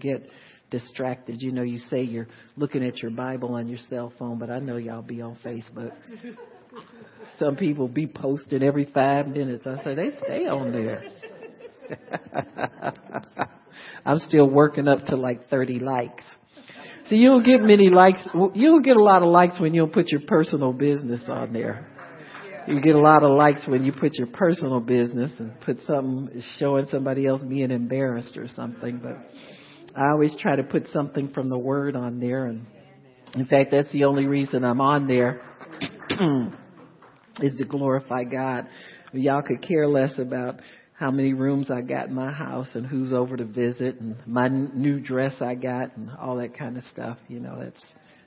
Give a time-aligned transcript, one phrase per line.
[0.00, 0.28] get
[0.70, 1.42] distracted.
[1.42, 4.58] You know, you say you're looking at your Bible on your cell phone, but I
[4.58, 5.92] know y'all be on Facebook.
[7.38, 9.66] Some people be posting every five minutes.
[9.66, 11.04] I say they stay on there.
[14.04, 16.24] I'm still working up to like 30 likes.
[17.08, 18.20] So you don't get many likes.
[18.34, 21.52] You don't get a lot of likes when you don't put your personal business on
[21.52, 21.86] there.
[22.68, 26.40] You get a lot of likes when you put your personal business and put something
[26.58, 29.00] showing somebody else being embarrassed or something.
[29.02, 29.18] But
[29.96, 32.66] I always try to put something from the Word on there, and
[33.34, 35.40] in fact, that's the only reason I'm on there
[37.40, 38.68] is to glorify God.
[39.12, 40.60] Y'all could care less about
[41.00, 44.46] how many rooms I got in my house and who's over to visit and my
[44.46, 47.18] n- new dress I got and all that kind of stuff.
[47.26, 47.82] You know, that's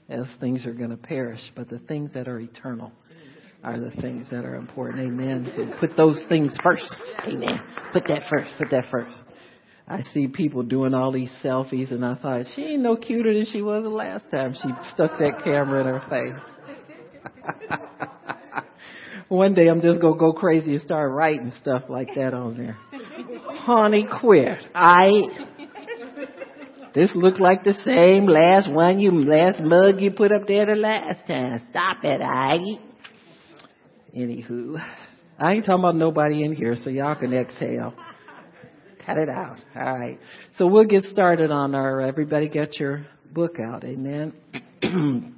[0.09, 2.91] those things are going to perish, but the things that are eternal
[3.63, 5.07] are the things that are important.
[5.07, 5.73] Amen.
[5.79, 6.91] Put those things first.
[7.25, 7.61] Amen.
[7.93, 8.51] Put that first.
[8.57, 9.15] Put that first.
[9.87, 13.45] I see people doing all these selfies, and I thought she ain't no cuter than
[13.45, 16.39] she was the last time she stuck that camera in her face.
[19.27, 22.77] One day I'm just gonna go crazy and start writing stuff like that on there.
[23.55, 24.59] Honey, quit.
[24.73, 25.09] I.
[26.93, 30.75] This looked like the same last one you last mug you put up there the
[30.75, 31.67] last time.
[31.71, 32.59] Stop it, I.
[34.15, 34.77] Anywho,
[35.39, 37.93] I ain't talking about nobody in here, so y'all can exhale.
[39.05, 39.57] Cut it out.
[39.75, 40.19] All right.
[40.57, 43.83] So we'll get started on our, everybody get your book out.
[43.83, 44.33] Amen.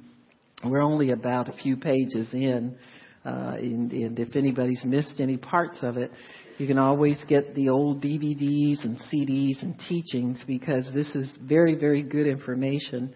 [0.64, 2.76] We're only about a few pages in.
[3.24, 6.12] Uh, and, and if anybody's missed any parts of it,
[6.58, 11.74] you can always get the old DVDs and CDs and teachings because this is very,
[11.74, 13.12] very good information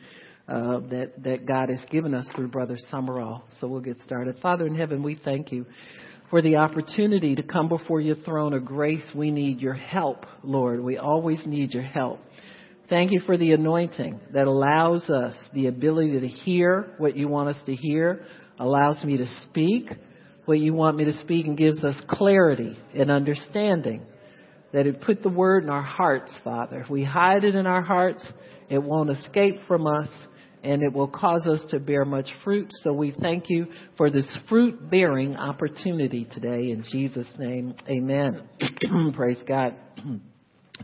[0.48, 3.43] uh, that that God has given us through Brother Sumrall.
[3.61, 4.37] So we'll get started.
[4.43, 5.65] Father in heaven, we thank you
[6.31, 9.05] for the opportunity to come before your throne of grace.
[9.14, 10.81] We need your help, Lord.
[10.83, 12.20] We always need your help.
[12.89, 17.48] Thank you for the anointing that allows us the ability to hear what you want
[17.50, 18.25] us to hear,
[18.59, 19.91] allows me to speak
[20.47, 24.03] what you want me to speak, and gives us clarity and understanding.
[24.72, 26.81] That it put the word in our hearts, Father.
[26.81, 28.25] If we hide it in our hearts,
[28.69, 30.09] it won't escape from us
[30.62, 32.71] and it will cause us to bear much fruit.
[32.82, 36.71] So we thank you for this fruit bearing opportunity today.
[36.71, 38.48] In Jesus' name, amen.
[39.15, 39.75] Praise God.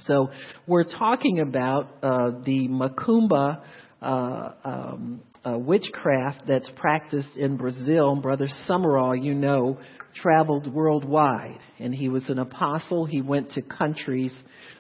[0.01, 0.31] so
[0.67, 3.63] we're talking about uh, the Macumba
[4.01, 8.15] uh, um, uh, witchcraft that's practiced in Brazil.
[8.17, 9.79] Brother Sumrall, you know,
[10.15, 13.07] traveled worldwide, and he was an apostle.
[13.07, 14.35] He went to countries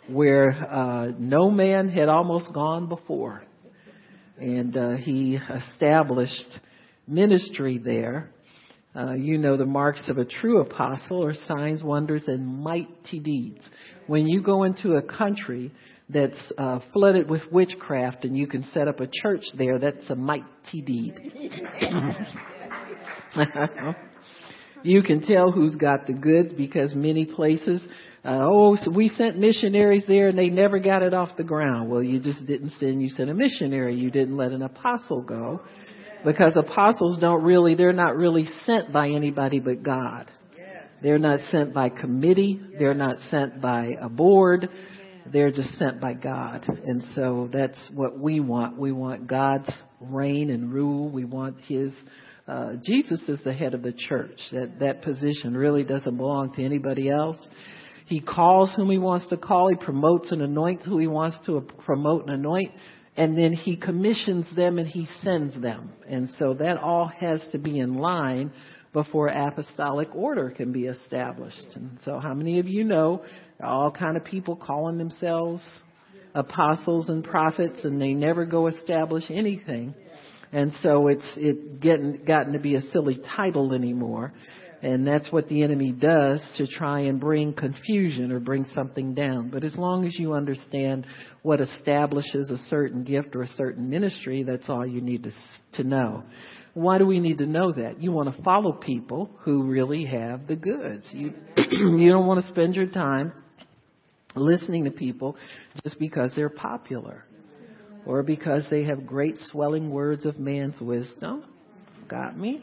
[0.06, 3.45] where uh, no man had almost gone before
[4.38, 5.38] and uh, he
[5.70, 6.58] established
[7.06, 8.30] ministry there.
[8.94, 13.60] Uh, you know the marks of a true apostle are signs, wonders, and mighty deeds.
[14.06, 15.70] When you go into a country
[16.08, 20.16] that's uh, flooded with witchcraft and you can set up a church there, that's a
[20.16, 21.14] mighty deed.
[24.86, 27.80] you can tell who's got the goods because many places
[28.26, 31.88] uh, oh, so we sent missionaries there and they never got it off the ground.
[31.88, 33.94] Well, you just didn't send, you sent a missionary.
[33.94, 35.60] You didn't let an apostle go.
[36.24, 40.28] Because apostles don't really, they're not really sent by anybody but God.
[41.02, 42.60] They're not sent by committee.
[42.78, 44.70] They're not sent by a board.
[45.32, 46.66] They're just sent by God.
[46.68, 48.76] And so that's what we want.
[48.76, 49.70] We want God's
[50.00, 51.10] reign and rule.
[51.10, 51.92] We want His,
[52.48, 54.38] uh, Jesus is the head of the church.
[54.52, 57.38] That, that position really doesn't belong to anybody else.
[58.06, 59.68] He calls whom he wants to call.
[59.68, 62.72] He promotes and anoints who he wants to promote and anoint.
[63.16, 65.92] And then he commissions them and he sends them.
[66.08, 68.52] And so that all has to be in line
[68.92, 71.66] before apostolic order can be established.
[71.74, 73.24] And so how many of you know
[73.62, 75.62] all kind of people calling themselves
[76.36, 79.94] apostles and prophets and they never go establish anything.
[80.52, 84.32] And so it's it getting gotten to be a silly title anymore.
[84.82, 89.48] And that's what the enemy does to try and bring confusion or bring something down.
[89.48, 91.06] But as long as you understand
[91.42, 95.32] what establishes a certain gift or a certain ministry, that's all you need to,
[95.74, 96.24] to know.
[96.74, 98.02] Why do we need to know that?
[98.02, 101.08] You want to follow people who really have the goods.
[101.10, 103.32] You, you don't want to spend your time
[104.34, 105.36] listening to people
[105.82, 107.24] just because they're popular
[108.06, 111.44] or because they have great swelling words of man's wisdom.
[112.08, 112.62] Got me?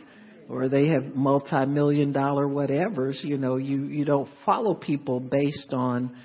[0.50, 3.24] or they have multi-million dollar whatevers.
[3.24, 6.16] You know, you you don't follow people based on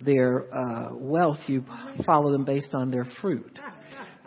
[0.00, 1.38] their uh, wealth.
[1.46, 1.64] You
[2.04, 3.58] follow them based on their fruit,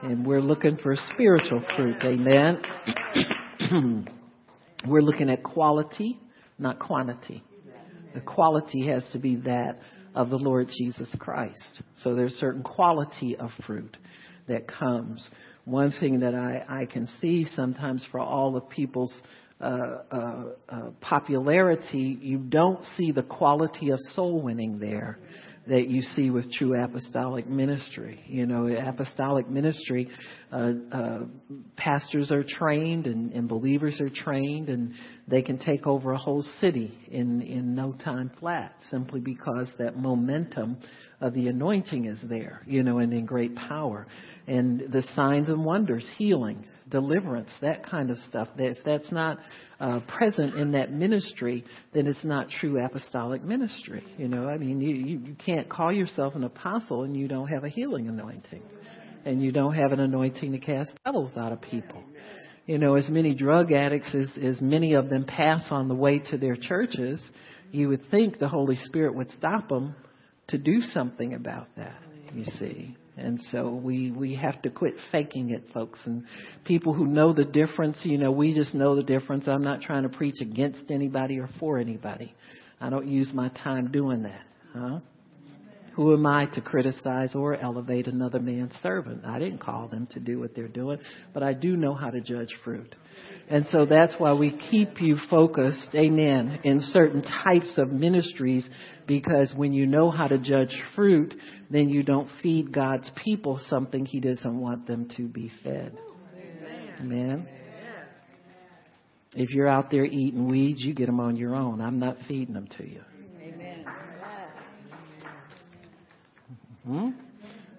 [0.02, 1.98] and we're looking for spiritual fruit.
[2.04, 2.62] Amen.
[4.88, 6.20] we're looking at quality,
[6.58, 7.44] not quantity.
[8.14, 9.80] The quality has to be that
[10.14, 11.82] of the Lord Jesus Christ.
[12.02, 13.98] So there's certain quality of fruit
[14.48, 15.28] that comes.
[15.66, 19.14] One thing that I, I can see sometimes for all of people's
[19.60, 25.18] uh, uh, uh, popularity, you don't see the quality of soul winning there
[25.68, 28.24] that you see with true apostolic ministry.
[28.28, 30.10] You know, apostolic ministry,
[30.52, 31.20] uh, uh,
[31.76, 34.94] pastors are trained and, and believers are trained, and
[35.28, 39.98] they can take over a whole city in in no time flat, simply because that
[39.98, 40.78] momentum
[41.22, 42.62] of the anointing is there.
[42.66, 44.08] You know, and in great power,
[44.48, 46.66] and the signs and wonders, healing,
[46.96, 48.48] deliverance, that kind of stuff.
[48.56, 49.38] That if that's not
[49.82, 54.02] uh, present in that ministry, then it's not true apostolic ministry.
[54.18, 57.50] You know, I mean, you, you, you can't call yourself an apostle and you don't
[57.50, 58.62] have a healing anointing,
[59.26, 62.02] and you don't have an anointing to cast devils out of people.
[62.66, 66.20] You know, as many drug addicts as, as many of them pass on the way
[66.32, 67.22] to their churches,
[67.74, 69.96] you would think the Holy Spirit would stop them
[70.48, 72.00] to do something about that.
[72.34, 72.96] You see.
[73.18, 76.00] And so we, we have to quit faking it, folks.
[76.06, 76.26] And
[76.66, 79.48] people who know the difference, you know, we just know the difference.
[79.48, 82.34] I'm not trying to preach against anybody or for anybody.
[82.82, 84.42] I don't use my time doing that.
[84.74, 85.00] Huh?
[85.96, 89.24] Who am I to criticize or elevate another man's servant?
[89.26, 91.00] I didn't call them to do what they're doing,
[91.34, 92.94] but I do know how to judge fruit.
[93.48, 98.68] And so that's why we keep you focused, amen, in certain types of ministries
[99.08, 101.34] because when you know how to judge fruit,
[101.70, 105.98] then you don't feed God's people something He doesn't want them to be fed.
[107.00, 107.48] Amen.
[109.34, 111.80] If you're out there eating weeds, you get them on your own.
[111.80, 113.02] I'm not feeding them to you.
[116.86, 117.10] Hmm?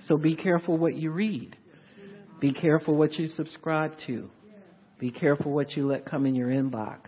[0.06, 1.56] So be careful what you read.
[2.41, 4.31] Be careful what you subscribe to.
[4.99, 7.00] Be careful what you let come in your inbox.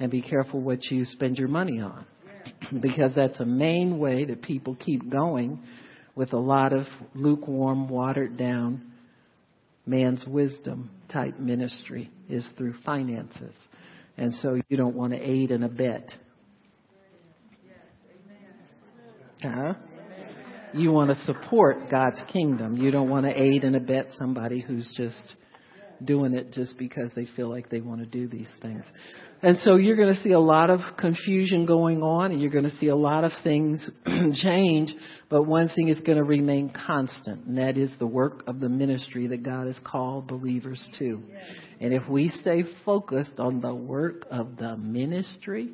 [0.00, 2.06] And be careful what you spend your money on.
[2.80, 5.60] because that's a main way that people keep going
[6.14, 8.92] with a lot of lukewarm, watered down
[9.86, 13.54] man's wisdom type ministry is through finances.
[14.16, 16.10] And so you don't want to aid and abet.
[19.42, 19.74] Huh?
[20.74, 22.76] You want to support God's kingdom.
[22.76, 25.34] You don't want to aid and abet somebody who's just
[26.04, 28.84] doing it just because they feel like they want to do these things.
[29.42, 32.64] And so you're going to see a lot of confusion going on and you're going
[32.64, 33.88] to see a lot of things
[34.42, 34.94] change,
[35.28, 38.68] but one thing is going to remain constant, and that is the work of the
[38.68, 41.22] ministry that God has called believers to.
[41.80, 45.70] And if we stay focused on the work of the ministry,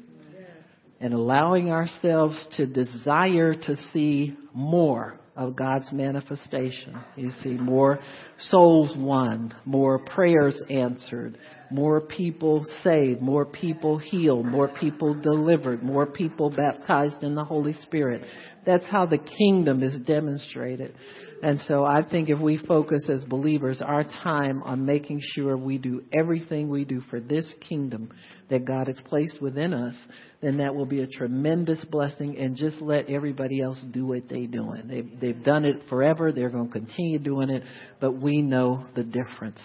[1.04, 6.98] and allowing ourselves to desire to see more of God's manifestation.
[7.14, 7.98] You see, more
[8.38, 11.36] souls won, more prayers answered,
[11.70, 17.74] more people saved, more people healed, more people delivered, more people baptized in the Holy
[17.74, 18.24] Spirit.
[18.66, 20.94] That's how the kingdom is demonstrated.
[21.42, 25.76] And so I think if we focus as believers our time on making sure we
[25.76, 28.10] do everything we do for this kingdom
[28.48, 29.94] that God has placed within us,
[30.40, 34.46] then that will be a tremendous blessing and just let everybody else do what they're
[34.46, 34.84] doing.
[34.86, 36.32] They've, they've done it forever.
[36.32, 37.62] They're going to continue doing it,
[38.00, 39.58] but we know the difference.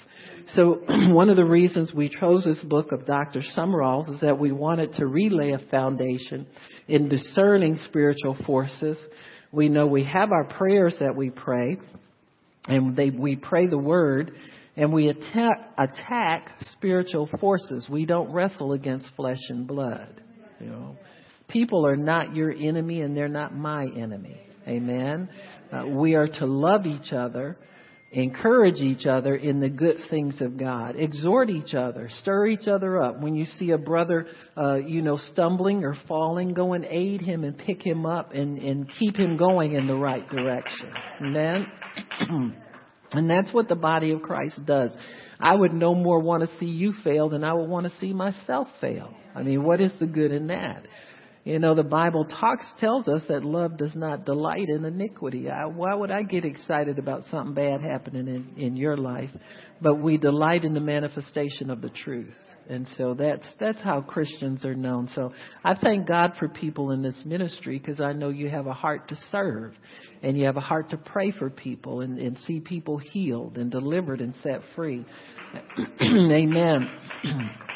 [0.54, 3.42] So one of the reasons we chose this book of Dr.
[3.56, 6.48] Sumrall's is that we wanted to relay a foundation
[6.88, 8.89] in discerning spiritual forces
[9.52, 11.78] we know we have our prayers that we pray,
[12.68, 14.32] and they, we pray the word,
[14.76, 17.88] and we attack, attack spiritual forces.
[17.90, 20.22] We don't wrestle against flesh and blood.
[20.60, 20.98] You know,
[21.48, 24.40] people are not your enemy, and they're not my enemy.
[24.68, 25.30] Amen.
[25.72, 27.58] Uh, we are to love each other
[28.12, 30.96] encourage each other in the good things of God.
[30.98, 32.10] Exhort each other.
[32.22, 33.20] Stir each other up.
[33.22, 37.44] When you see a brother, uh, you know, stumbling or falling, go and aid him
[37.44, 40.92] and pick him up and, and keep him going in the right direction.
[41.22, 41.68] Amen?
[43.12, 44.92] and that's what the body of Christ does.
[45.40, 48.14] I would no more want to see you fail than I would want to see
[48.14, 49.14] myself fail.
[49.36, 50.86] I mean, what is the good in that?
[51.46, 55.50] You know, the Bible talks, tells us that love does not delight in iniquity.
[55.50, 59.30] I, why would I get excited about something bad happening in, in your life?
[59.82, 62.34] But we delight in the manifestation of the truth.
[62.70, 65.10] And so that's, that's how Christians are known.
[65.16, 68.74] So I thank God for people in this ministry because I know you have a
[68.74, 69.74] heart to serve
[70.22, 73.72] and you have a heart to pray for people and, and see people healed and
[73.72, 75.04] delivered and set free.
[76.02, 76.92] Amen.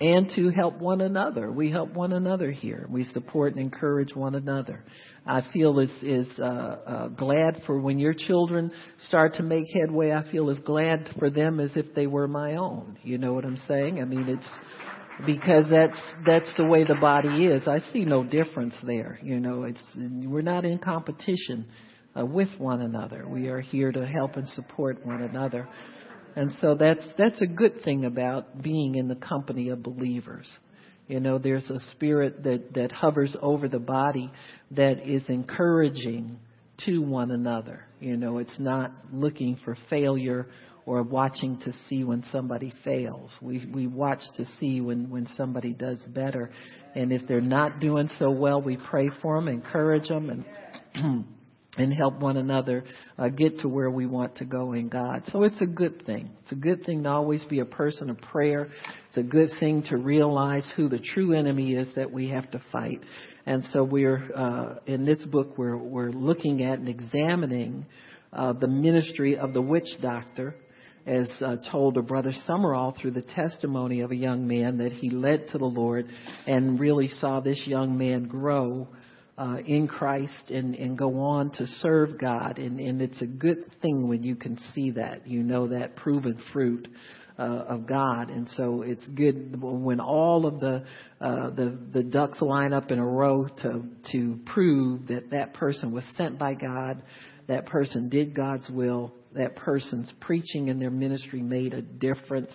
[0.00, 1.50] and to help one another.
[1.50, 2.86] We help one another here.
[2.88, 4.84] We support and encourage one another.
[5.26, 8.72] I feel as is uh, uh, glad for when your children
[9.06, 10.12] start to make headway.
[10.12, 12.98] I feel as glad for them as if they were my own.
[13.02, 14.00] You know what I'm saying?
[14.00, 17.66] I mean, it's because that's that's the way the body is.
[17.68, 19.18] I see no difference there.
[19.22, 21.66] You know, it's we're not in competition
[22.18, 23.26] uh, with one another.
[23.28, 25.68] We are here to help and support one another.
[26.36, 30.48] And so that's that's a good thing about being in the company of believers.
[31.06, 34.32] You know, there's a spirit that that hovers over the body
[34.72, 36.38] that is encouraging
[36.86, 37.84] to one another.
[38.00, 40.46] You know, it's not looking for failure
[40.86, 43.30] or watching to see when somebody fails.
[43.40, 46.50] We we watch to see when when somebody does better,
[46.94, 50.44] and if they're not doing so well, we pray for them, encourage them,
[50.94, 51.24] and
[51.76, 52.84] and help one another
[53.18, 55.22] uh, get to where we want to go in God.
[55.32, 56.30] So it's a good thing.
[56.42, 58.68] It's a good thing to always be a person of prayer.
[59.08, 62.62] It's a good thing to realize who the true enemy is that we have to
[62.70, 63.00] fight.
[63.46, 67.86] And so we're uh, in this book we're we're looking at and examining
[68.32, 70.56] uh, the ministry of the witch doctor.
[71.06, 75.10] As uh, told to Brother Sumrall through the testimony of a young man that he
[75.10, 76.06] led to the Lord
[76.46, 78.88] and really saw this young man grow
[79.36, 82.58] uh, in Christ and, and go on to serve God.
[82.58, 85.26] And, and it's a good thing when you can see that.
[85.26, 86.88] You know that proven fruit.
[87.36, 90.84] Uh, of God, and so it's good when all of the
[91.20, 95.90] uh, the the ducks line up in a row to to prove that that person
[95.90, 97.02] was sent by God,
[97.48, 102.54] that person did God's will, that person's preaching and their ministry made a difference,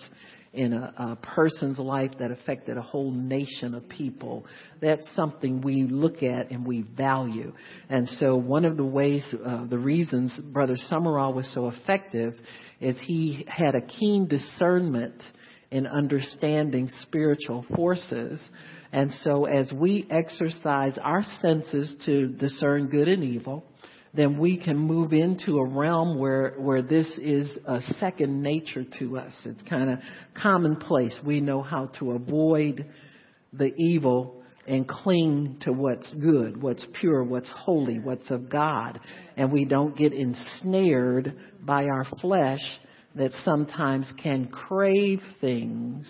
[0.52, 4.44] in a, a person's life that affected a whole nation of people.
[4.80, 7.52] That's something we look at and we value.
[7.88, 12.34] And so one of the ways, uh, the reasons Brother Sumrall was so effective
[12.80, 15.22] is he had a keen discernment
[15.70, 18.40] in understanding spiritual forces.
[18.92, 23.64] And so as we exercise our senses to discern good and evil,
[24.12, 29.18] then we can move into a realm where, where this is a second nature to
[29.18, 29.32] us.
[29.44, 30.00] It's kind of
[30.40, 31.16] commonplace.
[31.24, 32.86] We know how to avoid
[33.52, 39.00] the evil and cling to what's good, what's pure, what's holy, what's of God.
[39.36, 42.60] And we don't get ensnared by our flesh
[43.14, 46.06] that sometimes can crave things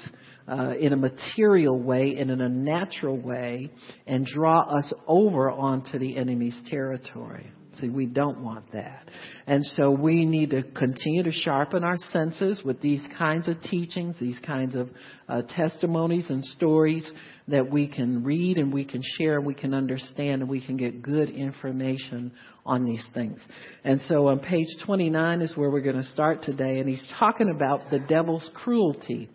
[0.46, 3.70] uh, in a material way and in a natural way
[4.06, 7.50] and draw us over onto the enemy's territory.
[7.80, 9.08] See, we don't want that.
[9.46, 14.16] And so we need to continue to sharpen our senses with these kinds of teachings,
[14.20, 14.90] these kinds of
[15.28, 17.10] uh, testimonies and stories
[17.48, 20.76] that we can read and we can share and we can understand and we can
[20.76, 22.32] get good information
[22.66, 23.40] on these things.
[23.84, 27.50] And so on page 29 is where we're going to start today and he's talking
[27.54, 29.30] about the devil's cruelty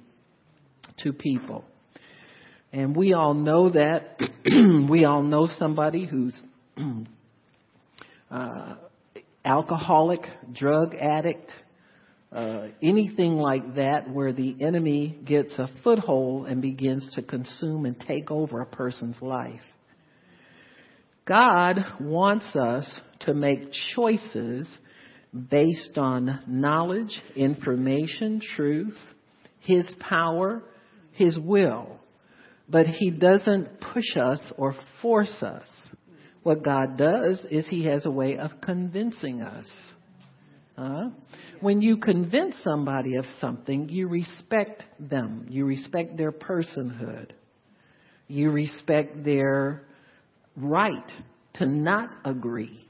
[0.99, 1.65] to people.
[2.71, 4.19] And we all know that.
[4.89, 6.39] we all know somebody who's
[8.31, 8.75] uh,
[9.43, 10.21] alcoholic,
[10.53, 11.51] drug addict,
[12.31, 17.99] uh, anything like that where the enemy gets a foothold and begins to consume and
[17.99, 19.61] take over a person's life.
[21.25, 22.87] God wants us
[23.21, 24.67] to make choices
[25.49, 28.97] based on knowledge, information, truth,
[29.61, 30.63] His power,
[31.13, 31.99] His will.
[32.69, 35.67] But He doesn't push us or force us.
[36.45, 39.65] What God does is He has a way of convincing us.
[40.77, 41.09] Uh,
[41.59, 45.47] when you convince somebody of something, you respect them.
[45.49, 47.31] You respect their personhood.
[48.27, 49.81] You respect their
[50.55, 51.09] right
[51.55, 52.87] to not agree.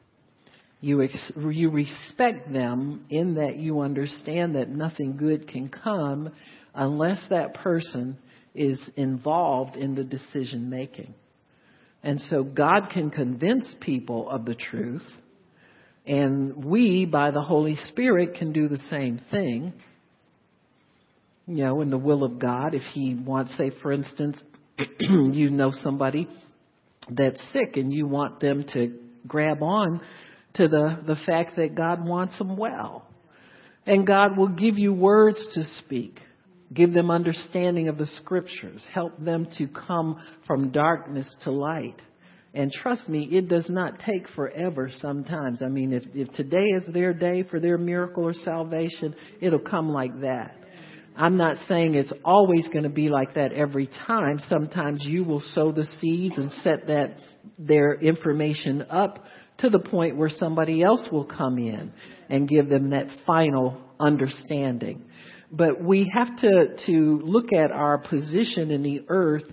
[0.82, 6.30] You, ex- you respect them in that you understand that nothing good can come
[6.74, 8.18] unless that person
[8.54, 11.14] is involved in the decision making.
[12.06, 15.02] And so God can convince people of the truth,
[16.06, 19.74] and we, by the Holy Spirit, can do the same thing.
[21.48, 24.40] You know, in the will of God, if He wants, say, for instance,
[25.00, 26.28] you know somebody
[27.10, 30.00] that's sick and you want them to grab on
[30.54, 33.08] to the, the fact that God wants them well.
[33.88, 36.20] And God will give you words to speak.
[36.74, 38.84] Give them understanding of the scriptures.
[38.92, 42.02] Help them to come from darkness to light.
[42.56, 45.62] And trust me, it does not take forever sometimes.
[45.64, 49.90] I mean, if, if today is their day for their miracle or salvation, it'll come
[49.90, 50.56] like that.
[51.18, 54.40] I'm not saying it's always going to be like that every time.
[54.50, 57.18] Sometimes you will sow the seeds and set that,
[57.58, 59.24] their information up
[59.60, 61.94] to the point where somebody else will come in
[62.30, 65.06] and give them that final understanding.
[65.56, 69.50] But we have to, to look at our position in the earth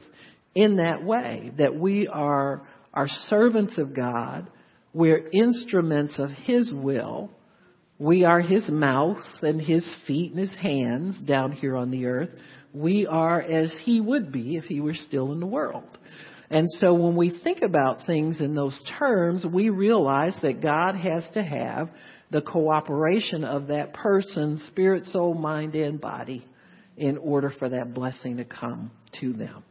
[0.54, 4.50] in that way, that we are, are servants of God,
[4.92, 7.30] we're instruments of His will,
[8.02, 12.30] We are his mouth and his feet and his hands down here on the earth.
[12.74, 15.86] We are as he would be if he were still in the world.
[16.50, 21.22] And so when we think about things in those terms, we realize that God has
[21.34, 21.90] to have
[22.32, 26.44] the cooperation of that person's spirit, soul, mind, and body
[26.96, 29.62] in order for that blessing to come to them.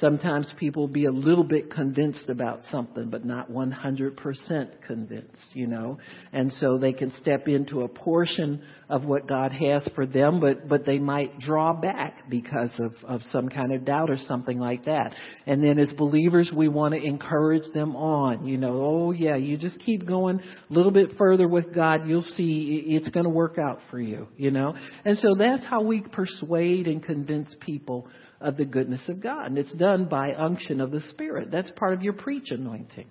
[0.00, 5.98] Sometimes people be a little bit convinced about something, but not 100% convinced, you know.
[6.32, 10.68] And so they can step into a portion of what God has for them, but,
[10.68, 14.84] but they might draw back because of, of some kind of doubt or something like
[14.84, 15.14] that.
[15.46, 19.56] And then as believers, we want to encourage them on, you know, oh yeah, you
[19.56, 22.06] just keep going a little bit further with God.
[22.06, 24.76] You'll see it's going to work out for you, you know.
[25.04, 28.08] And so that's how we persuade and convince people
[28.40, 29.46] of the goodness of God.
[29.46, 31.50] And it's done by unction of the Spirit.
[31.50, 33.06] That's part of your preach anointing.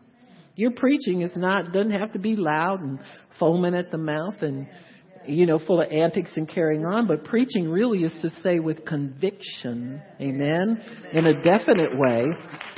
[0.56, 3.00] Your preaching is not, doesn't have to be loud and
[3.40, 4.68] foaming at the mouth and,
[5.28, 8.84] you know, full of antics and carrying on, but preaching really is to say with
[8.84, 10.82] conviction, amen,
[11.14, 12.26] in a definite way.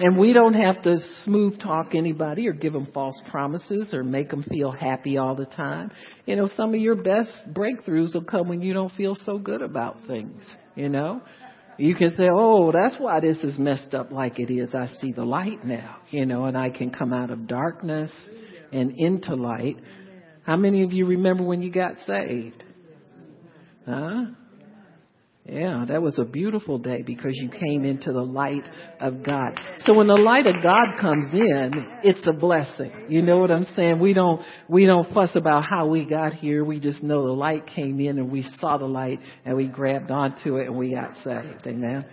[0.00, 4.28] and we don't have to smooth talk anybody or give them false promises or make
[4.28, 5.90] them feel happy all the time.
[6.26, 9.62] You know, some of your best breakthroughs will come when you don't feel so good
[9.62, 10.44] about things
[10.76, 11.22] you know.
[11.78, 14.74] You can say, oh, that's why this is messed up like it is.
[14.74, 18.10] I see the light now, you know, and I can come out of darkness
[18.72, 19.76] and into light.
[20.44, 22.62] How many of you remember when you got saved?
[23.84, 24.26] Huh?
[25.48, 28.64] Yeah, that was a beautiful day because you came into the light
[28.98, 29.58] of God.
[29.84, 32.90] So when the light of God comes in, it's a blessing.
[33.08, 34.00] You know what I'm saying?
[34.00, 36.64] We don't, we don't fuss about how we got here.
[36.64, 40.10] We just know the light came in and we saw the light and we grabbed
[40.10, 41.64] onto it and we got saved.
[41.66, 42.04] Amen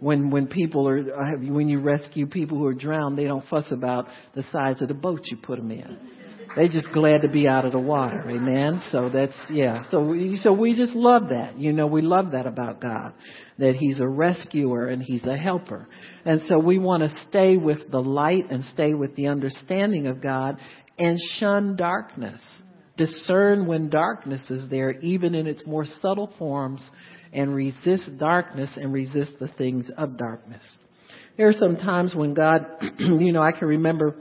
[0.00, 1.00] when when people are
[1.38, 4.94] when you rescue people who are drowned, they don't fuss about the size of the
[4.94, 5.96] boat you put them in.
[6.54, 8.28] They just glad to be out of the water.
[8.28, 8.82] Amen.
[8.90, 9.84] So that's, yeah.
[9.90, 11.58] So we, so we just love that.
[11.58, 13.14] You know, we love that about God.
[13.58, 15.88] That He's a rescuer and He's a helper.
[16.26, 20.20] And so we want to stay with the light and stay with the understanding of
[20.20, 20.58] God
[20.98, 22.40] and shun darkness.
[22.98, 26.82] Discern when darkness is there, even in its more subtle forms,
[27.32, 30.62] and resist darkness and resist the things of darkness.
[31.38, 32.66] There are some times when God,
[32.98, 34.16] you know, I can remember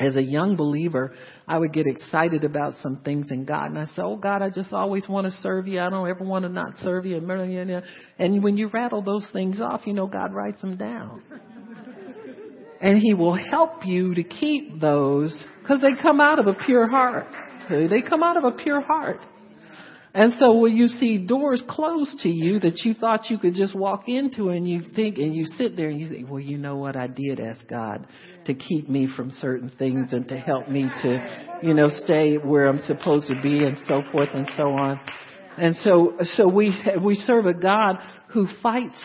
[0.00, 1.12] as a young believer,
[1.46, 3.66] I would get excited about some things in God.
[3.66, 5.78] And I said, Oh God, I just always want to serve you.
[5.78, 7.18] I don't ever want to not serve you.
[7.18, 11.22] And when you rattle those things off, you know, God writes them down.
[12.80, 16.88] and He will help you to keep those because they come out of a pure
[16.88, 17.26] heart.
[17.68, 19.20] They come out of a pure heart.
[20.12, 23.76] And so when you see doors closed to you that you thought you could just
[23.76, 26.76] walk into and you think and you sit there and you think, well, you know
[26.76, 26.96] what?
[26.96, 28.08] I did ask God
[28.46, 32.66] to keep me from certain things and to help me to, you know, stay where
[32.66, 35.00] I'm supposed to be and so forth and so on.
[35.56, 39.00] And so, so we, we serve a God who fights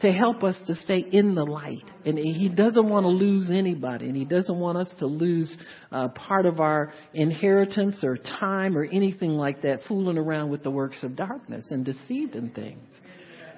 [0.00, 1.84] to help us to stay in the light.
[2.04, 5.54] And he doesn't want to lose anybody, and he doesn't want us to lose
[5.92, 10.70] uh, part of our inheritance or time or anything like that, fooling around with the
[10.70, 12.88] works of darkness and deceived in things.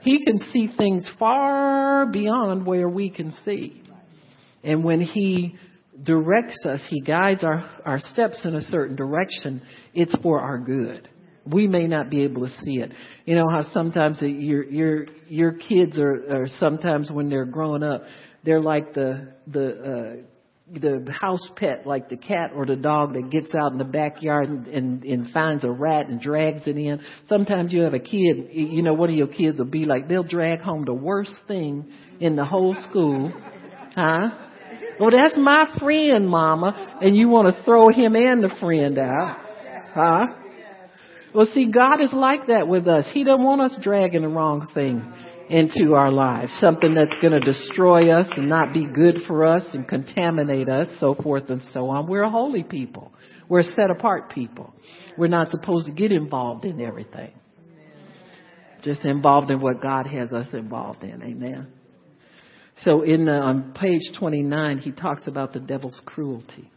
[0.03, 3.83] He can see things far beyond where we can see.
[4.65, 5.57] And when he
[6.03, 9.63] directs us, he guides our, our steps in a certain direction,
[9.95, 11.09] it's for our good
[11.45, 12.93] we may not be able to see it.
[13.25, 18.03] You know how sometimes your your your kids are, are sometimes when they're growing up,
[18.45, 19.69] they're like the the
[20.21, 20.23] uh,
[20.73, 24.49] the house pet, like the cat or the dog that gets out in the backyard
[24.49, 27.01] and, and, and finds a rat and drags it in.
[27.29, 30.23] Sometimes you have a kid, you know, one of your kids will be like, they'll
[30.23, 33.33] drag home the worst thing in the whole school.
[33.95, 34.31] Huh?
[34.99, 36.99] Well, that's my friend, mama.
[37.03, 39.39] And you want to throw him and the friend out.
[39.93, 40.27] Huh?
[41.35, 43.07] Well, see, God is like that with us.
[43.13, 45.13] He doesn't want us dragging the wrong thing
[45.49, 49.65] into our lives, something that's going to destroy us and not be good for us
[49.73, 52.07] and contaminate us, so forth and so on.
[52.07, 53.13] We're a holy people.
[53.49, 54.75] We're a set apart people.
[55.17, 57.33] We're not supposed to get involved in everything.
[58.83, 61.23] Just involved in what God has us involved in.
[61.23, 61.69] Amen.
[62.83, 66.71] So in uh, on page 29, he talks about the devil's cruelty.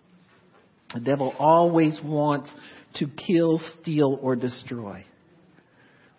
[0.94, 2.52] The devil always wants
[2.96, 5.06] to kill, steal, or destroy.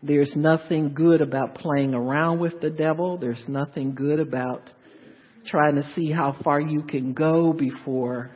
[0.03, 3.19] There's nothing good about playing around with the devil.
[3.19, 4.71] There's nothing good about
[5.47, 8.31] trying to see how far you can go before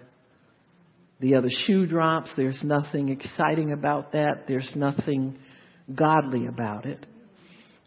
[1.20, 2.30] the other shoe drops.
[2.36, 4.46] There's nothing exciting about that.
[4.48, 5.38] There's nothing
[5.94, 7.04] godly about it.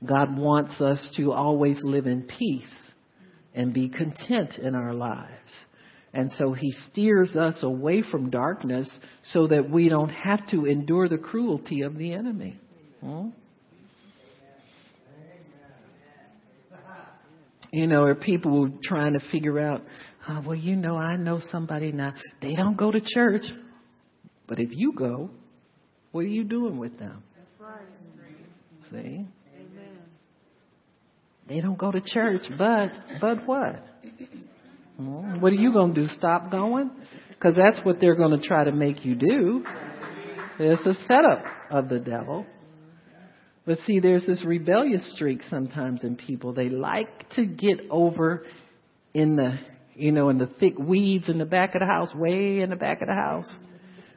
[0.05, 2.67] God wants us to always live in peace
[3.53, 5.29] and be content in our lives.
[6.13, 8.89] And so he steers us away from darkness
[9.23, 12.59] so that we don't have to endure the cruelty of the enemy.
[13.01, 13.29] Hmm?
[17.71, 19.81] You know, are people trying to figure out,
[20.29, 22.13] oh, well, you know, I know somebody now.
[22.39, 23.41] They don't go to church.
[24.47, 25.31] But if you go,
[26.11, 27.23] what are you doing with them?
[27.35, 27.87] That's right.
[28.91, 29.25] See?
[29.55, 29.97] Amen.
[31.47, 33.83] They don't go to church, but but what?
[34.97, 36.07] Hmm, What are you going to do?
[36.07, 36.91] Stop going?
[37.29, 39.65] Because that's what they're going to try to make you do.
[40.59, 42.45] It's a setup of the devil.
[43.65, 46.53] But see, there's this rebellious streak sometimes in people.
[46.53, 48.45] They like to get over
[49.13, 49.57] in the,
[49.95, 52.75] you know, in the thick weeds in the back of the house, way in the
[52.75, 53.49] back of the house,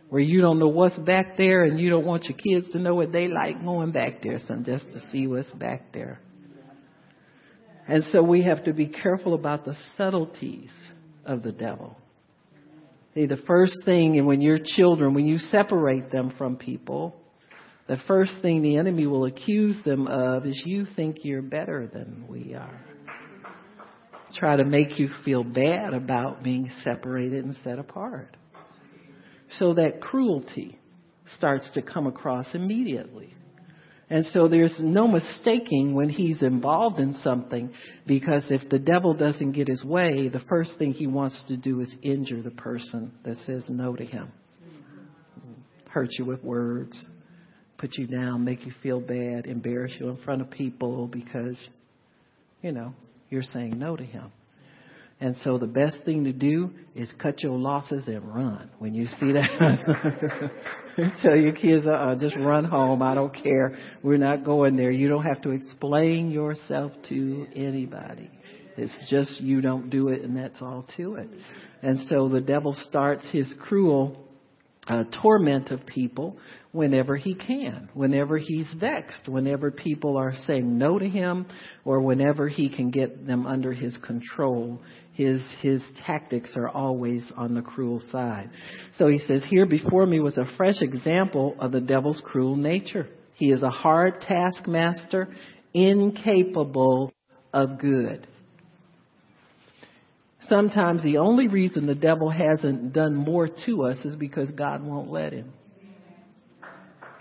[0.09, 2.95] where you don't know what's back there and you don't want your kids to know
[2.95, 6.21] what they like going back there, son, just to see what's back there.
[7.88, 10.70] And so we have to be careful about the subtleties
[11.25, 11.96] of the devil.
[13.14, 17.16] See, the first thing, and when your children, when you separate them from people,
[17.87, 22.25] the first thing the enemy will accuse them of is you think you're better than
[22.29, 22.81] we are.
[24.35, 28.37] Try to make you feel bad about being separated and set apart.
[29.59, 30.81] So that cruelty
[31.37, 33.36] starts to come across immediately.
[34.09, 37.73] And so there's no mistaking when he's involved in something
[38.07, 41.81] because if the devil doesn't get his way, the first thing he wants to do
[41.81, 44.31] is injure the person that says no to him.
[45.88, 46.97] Hurt you with words,
[47.79, 51.59] put you down, make you feel bad, embarrass you in front of people because,
[52.62, 52.95] you know,
[53.29, 54.31] you're saying no to him.
[55.19, 58.71] And so the best thing to do is cut your losses and run.
[58.79, 60.51] When you see that,
[61.22, 63.02] tell your kids, uh, just run home.
[63.02, 63.76] I don't care.
[64.02, 64.90] We're not going there.
[64.90, 68.30] You don't have to explain yourself to anybody.
[68.76, 71.28] It's just you don't do it and that's all to it.
[71.82, 74.26] And so the devil starts his cruel
[74.88, 76.38] uh, torment of people
[76.72, 81.46] whenever he can, whenever he's vexed, whenever people are saying no to him,
[81.85, 84.81] or whenever he can get them under his control.
[85.12, 88.51] His his tactics are always on the cruel side.
[88.96, 93.09] So he says, here before me was a fresh example of the devil's cruel nature.
[93.35, 95.29] He is a hard taskmaster,
[95.75, 97.12] incapable
[97.53, 98.27] of good.
[100.48, 105.11] Sometimes the only reason the devil hasn't done more to us is because God won't
[105.11, 105.52] let him.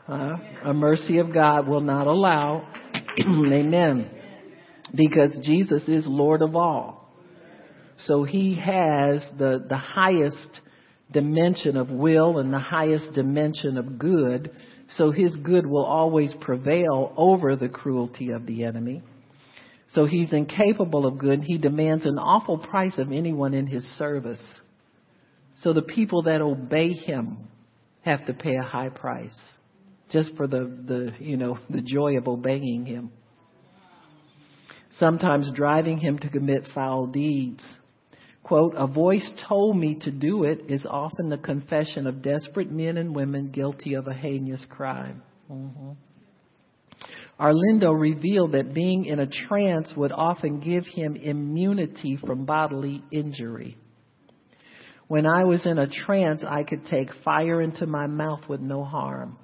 [0.07, 2.67] A mercy of God will not allow.
[3.19, 4.09] Amen.
[4.93, 7.09] Because Jesus is Lord of all.
[7.99, 10.59] So he has the, the highest
[11.11, 14.51] dimension of will and the highest dimension of good.
[14.97, 19.01] So his good will always prevail over the cruelty of the enemy.
[19.89, 21.41] So he's incapable of good.
[21.43, 24.41] He demands an awful price of anyone in his service.
[25.57, 27.47] So the people that obey him
[28.01, 29.37] have to pay a high price
[30.11, 33.11] just for the, the, you know, the joy of obeying him.
[34.99, 37.63] Sometimes driving him to commit foul deeds.
[38.43, 42.97] Quote, a voice told me to do it is often the confession of desperate men
[42.97, 45.23] and women guilty of a heinous crime.
[45.51, 45.91] Mm-hmm.
[47.39, 53.77] Arlindo revealed that being in a trance would often give him immunity from bodily injury.
[55.07, 58.83] When I was in a trance, I could take fire into my mouth with no
[58.83, 59.37] harm.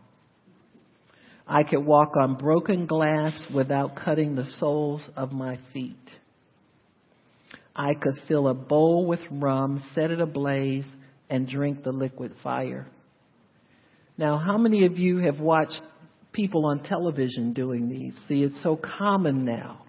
[1.46, 5.98] I could walk on broken glass without cutting the soles of my feet.
[7.76, 10.88] I could fill a bowl with rum, set it ablaze,
[11.30, 12.88] and drink the liquid fire.
[14.18, 15.82] Now, how many of you have watched
[16.34, 18.18] people on television doing these.
[18.28, 19.86] See, it's so common now.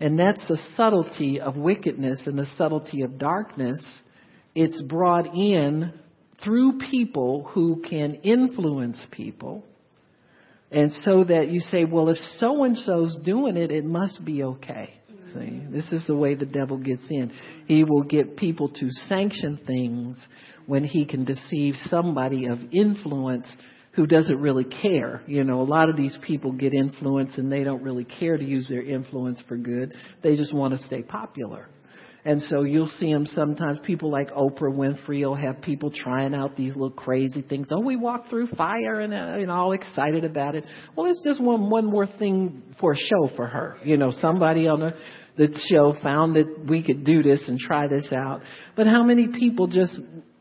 [0.00, 3.80] And that's the subtlety of wickedness and the subtlety of darkness.
[4.54, 5.92] It's brought in
[6.44, 9.64] through people who can influence people.
[10.70, 14.42] And so that you say, well, if so and so's doing it, it must be
[14.42, 14.92] okay.
[15.32, 17.32] See, this is the way the devil gets in.
[17.66, 20.18] He will get people to sanction things
[20.66, 23.48] when he can deceive somebody of influence
[23.96, 25.22] who doesn't really care.
[25.26, 28.44] You know, a lot of these people get influence and they don't really care to
[28.44, 29.94] use their influence for good.
[30.22, 31.68] They just want to stay popular.
[32.26, 33.78] And so you'll see them sometimes.
[33.84, 37.68] People like Oprah Winfrey will have people trying out these little crazy things.
[37.72, 40.64] Oh, we walk through fire and uh, know all excited about it.
[40.96, 43.78] Well, it's just one one more thing for a show for her.
[43.84, 44.94] You know, somebody on the
[45.36, 48.40] the show found that we could do this and try this out.
[48.74, 49.96] But how many people just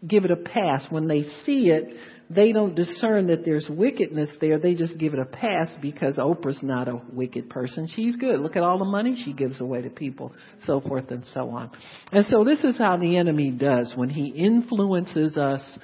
[0.07, 1.85] give it a pass when they see it?
[2.29, 4.57] They don't discern that there's wickedness there.
[4.57, 7.87] They just give it a pass because Oprah's not a wicked person.
[7.87, 8.39] She's good.
[8.39, 10.33] Look at all the money she gives away to people,
[10.63, 11.71] so forth and so on.
[12.11, 15.79] And so this is how the enemy does when he influences us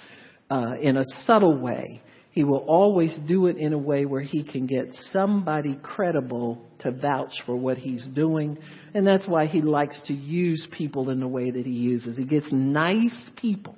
[0.49, 2.01] uh, in a subtle way.
[2.32, 6.91] He will always do it in a way where he can get somebody credible to
[6.91, 8.58] vouch for what he's doing.
[8.93, 12.17] And that's why he likes to use people in the way that he uses.
[12.17, 13.75] He gets nice people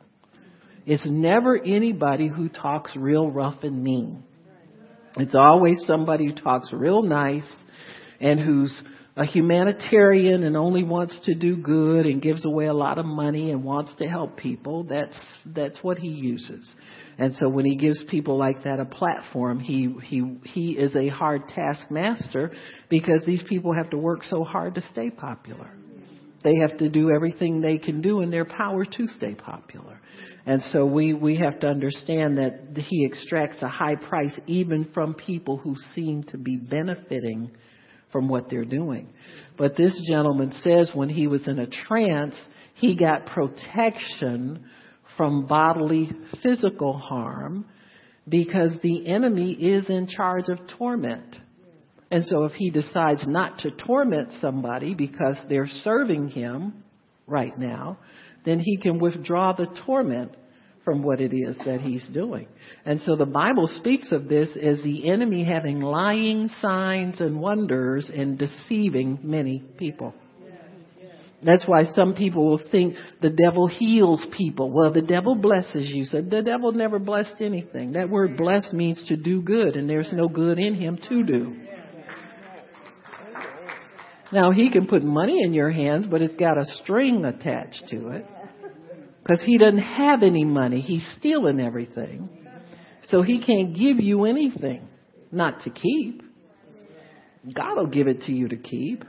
[0.85, 4.23] it's never anybody who talks real rough and mean.
[5.17, 7.49] It's always somebody who talks real nice
[8.19, 8.81] and who's
[9.15, 13.51] a humanitarian and only wants to do good and gives away a lot of money
[13.51, 14.85] and wants to help people.
[14.85, 16.67] That's that's what he uses.
[17.19, 21.09] And so when he gives people like that a platform, he he he is a
[21.09, 22.51] hard taskmaster
[22.89, 25.69] because these people have to work so hard to stay popular.
[26.43, 29.99] They have to do everything they can do in their power to stay popular.
[30.45, 35.13] And so we, we have to understand that he extracts a high price even from
[35.13, 37.51] people who seem to be benefiting
[38.11, 39.07] from what they're doing.
[39.57, 42.35] But this gentleman says when he was in a trance,
[42.75, 44.65] he got protection
[45.15, 47.65] from bodily physical harm
[48.27, 51.37] because the enemy is in charge of torment.
[52.11, 56.83] And so if he decides not to torment somebody because they're serving him
[57.25, 57.97] right now,
[58.45, 60.35] then he can withdraw the torment
[60.83, 62.47] from what it is that he's doing.
[62.85, 68.11] And so the Bible speaks of this as the enemy having lying signs and wonders
[68.13, 70.13] and deceiving many people.
[71.45, 74.71] That's why some people will think the devil heals people.
[74.71, 76.05] Well, the devil blesses you.
[76.05, 77.93] So the devil never blessed anything.
[77.93, 81.55] That word bless means to do good, and there's no good in him to do.
[84.31, 88.09] Now he can put money in your hands, but it's got a string attached to
[88.09, 88.25] it.
[89.23, 90.81] Because he doesn't have any money.
[90.81, 92.29] He's stealing everything.
[93.05, 94.87] So he can't give you anything
[95.31, 96.21] not to keep.
[97.53, 99.03] God will give it to you to keep.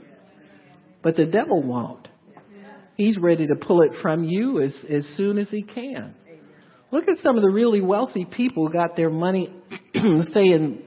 [1.03, 2.09] But the devil won't.
[2.96, 6.14] He's ready to pull it from you as, as soon as he can.
[6.92, 9.53] Look at some of the really wealthy people who got their money,
[9.94, 10.81] say in,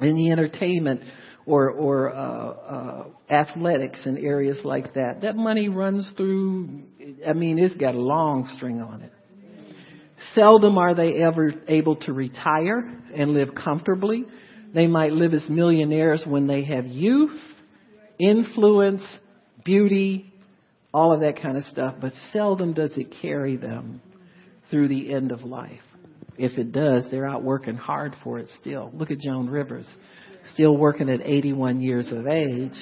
[0.00, 1.02] in the entertainment
[1.46, 5.20] or or uh, uh, athletics and areas like that.
[5.22, 6.82] That money runs through.
[7.26, 9.12] I mean, it's got a long string on it.
[10.34, 14.24] Seldom are they ever able to retire and live comfortably.
[14.72, 17.38] They might live as millionaires when they have youth,
[18.18, 19.02] influence,
[19.64, 20.32] beauty,
[20.92, 24.00] all of that kind of stuff, but seldom does it carry them
[24.70, 25.80] through the end of life.
[26.36, 28.90] If it does, they're out working hard for it still.
[28.94, 29.88] Look at Joan Rivers
[30.52, 32.76] still working at 81 years of age.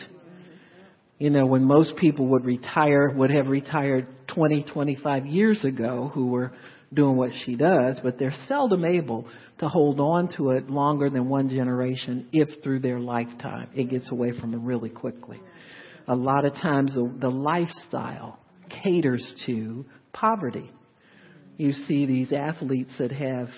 [1.18, 6.26] You know, when most people would retire, would have retired 20, 25 years ago who
[6.26, 6.52] were
[6.92, 9.26] doing what she does, but they're seldom able
[9.58, 14.10] to hold on to it longer than one generation if through their lifetime it gets
[14.10, 15.40] away from them really quickly.
[16.08, 18.38] A lot of times the, the lifestyle
[18.82, 20.70] caters to poverty.
[21.56, 23.48] You see these athletes that have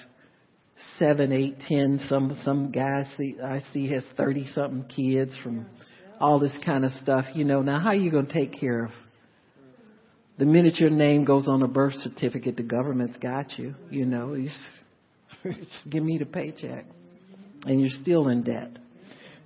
[0.99, 2.01] seven, eight, ten.
[2.09, 5.67] Some some guy see I see has thirty something kids from
[6.21, 7.27] all this kind of stuff.
[7.35, 8.91] You know, now how are you going to take care of?
[10.39, 13.75] The minute your name goes on a birth certificate, the government's got you.
[13.91, 14.51] You know, you
[15.45, 16.87] just give me the paycheck,
[17.67, 18.79] and you're still in debt.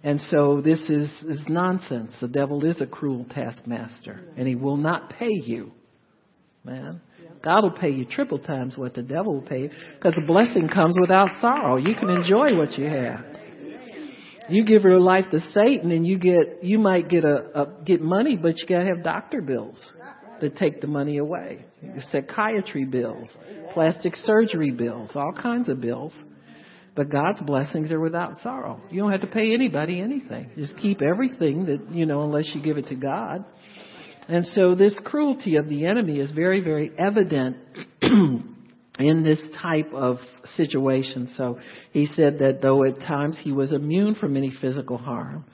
[0.02, 2.12] And so this is, is nonsense.
[2.20, 5.72] The devil is a cruel taskmaster, and he will not pay you,
[6.64, 7.00] man.
[7.42, 10.68] God will pay you triple times what the devil will pay you because the blessing
[10.68, 11.76] comes without sorrow.
[11.76, 13.24] You can enjoy what you have.
[14.48, 18.00] You give your life to Satan and you get, you might get a, a get
[18.00, 19.78] money, but you gotta have doctor bills
[20.40, 21.64] that take the money away.
[22.10, 23.28] Psychiatry bills,
[23.74, 26.14] plastic surgery bills, all kinds of bills.
[26.96, 28.80] But God's blessings are without sorrow.
[28.90, 30.50] You don't have to pay anybody anything.
[30.56, 33.44] Just keep everything that, you know, unless you give it to God.
[34.28, 37.56] And so this cruelty of the enemy is very, very evident
[38.02, 40.18] in this type of
[40.54, 41.32] situation.
[41.36, 41.58] So
[41.92, 45.46] he said that though at times he was immune from any physical harm,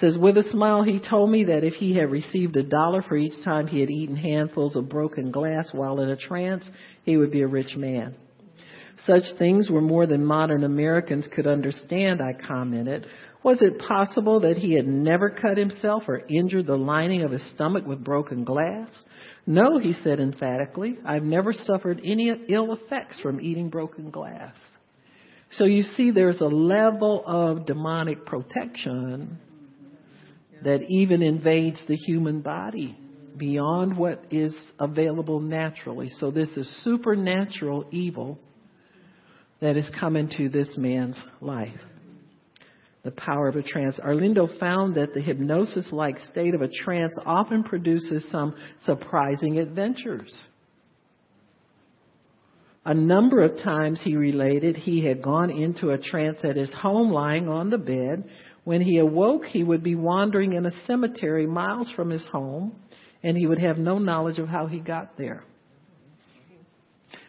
[0.00, 3.16] says with a smile he told me that if he had received a dollar for
[3.16, 6.64] each time he had eaten handfuls of broken glass while in a trance,
[7.04, 8.16] he would be a rich man.
[9.06, 13.06] Such things were more than modern Americans could understand, I commented.
[13.44, 17.46] Was it possible that he had never cut himself or injured the lining of his
[17.54, 18.88] stomach with broken glass?
[19.46, 20.96] No, he said emphatically.
[21.04, 24.54] I've never suffered any ill effects from eating broken glass.
[25.52, 29.38] So you see, there's a level of demonic protection
[30.64, 32.96] that even invades the human body
[33.36, 36.08] beyond what is available naturally.
[36.18, 38.38] So this is supernatural evil
[39.60, 41.78] that has come into this man's life.
[43.04, 44.00] The power of a trance.
[44.00, 50.34] Arlindo found that the hypnosis like state of a trance often produces some surprising adventures.
[52.86, 57.10] A number of times he related he had gone into a trance at his home
[57.10, 58.24] lying on the bed.
[58.64, 62.74] When he awoke, he would be wandering in a cemetery miles from his home
[63.22, 65.44] and he would have no knowledge of how he got there.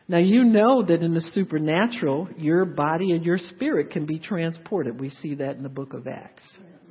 [0.07, 4.99] Now you know that in the supernatural, your body and your spirit can be transported.
[4.99, 6.43] We see that in the book of Acts.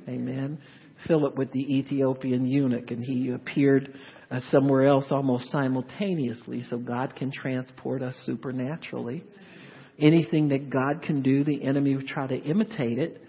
[0.07, 0.59] Amen.
[1.07, 3.97] Philip with the Ethiopian eunuch and he appeared
[4.29, 6.63] uh, somewhere else almost simultaneously.
[6.69, 9.23] So God can transport us supernaturally.
[9.97, 13.21] Anything that God can do, the enemy will try to imitate it,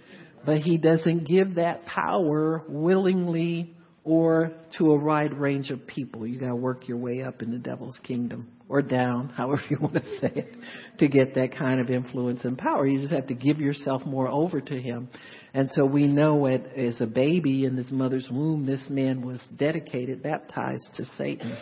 [0.45, 6.27] but he doesn't give that power willingly or to a wide range of people.
[6.27, 9.79] You got to work your way up in the devil's kingdom or down, however you
[9.81, 10.55] want to say it,
[10.99, 12.87] to get that kind of influence and power.
[12.87, 15.09] You just have to give yourself more over to him.
[15.55, 19.41] And so we know it, as a baby in his mother's womb, this man was
[19.57, 21.57] dedicated, baptized to Satan.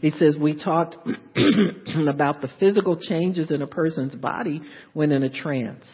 [0.00, 0.96] He says, we talked
[2.08, 4.60] about the physical changes in a person's body
[4.94, 5.84] when in a trance.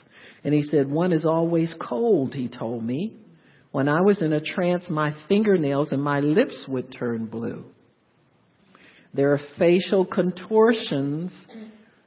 [0.45, 3.17] And he said, one is always cold, he told me.
[3.71, 7.67] When I was in a trance, my fingernails and my lips would turn blue.
[9.15, 11.33] There are facial contortions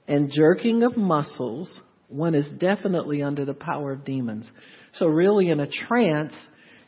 [0.08, 1.80] and jerking of muscles.
[2.10, 4.50] One is definitely under the power of demons.
[4.96, 6.34] So really in a trance,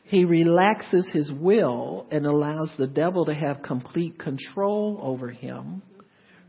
[0.04, 5.82] he relaxes his will and allows the devil to have complete control over him.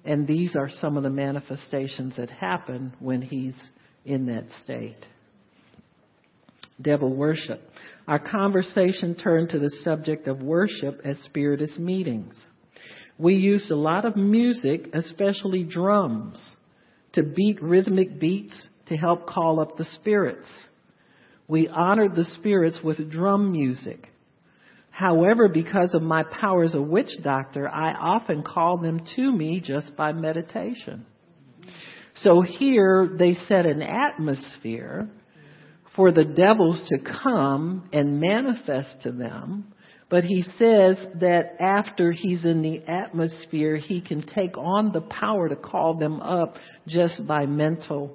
[0.04, 3.56] And these are some of the manifestations that happen when he's
[4.04, 5.06] in that state.
[6.82, 7.62] Devil worship.
[8.06, 12.34] Our conversation turned to the subject of worship at spiritist meetings.
[13.18, 16.40] We used a lot of music, especially drums,
[17.12, 20.48] to beat rhythmic beats to help call up the spirits.
[21.46, 24.08] We honored the spirits with drum music.
[24.90, 29.60] However, because of my power as a witch doctor, I often call them to me
[29.60, 31.06] just by meditation.
[32.16, 35.08] So here they set an atmosphere
[35.96, 39.73] for the devils to come and manifest to them
[40.10, 45.48] but he says that after he's in the atmosphere, he can take on the power
[45.48, 48.14] to call them up just by mental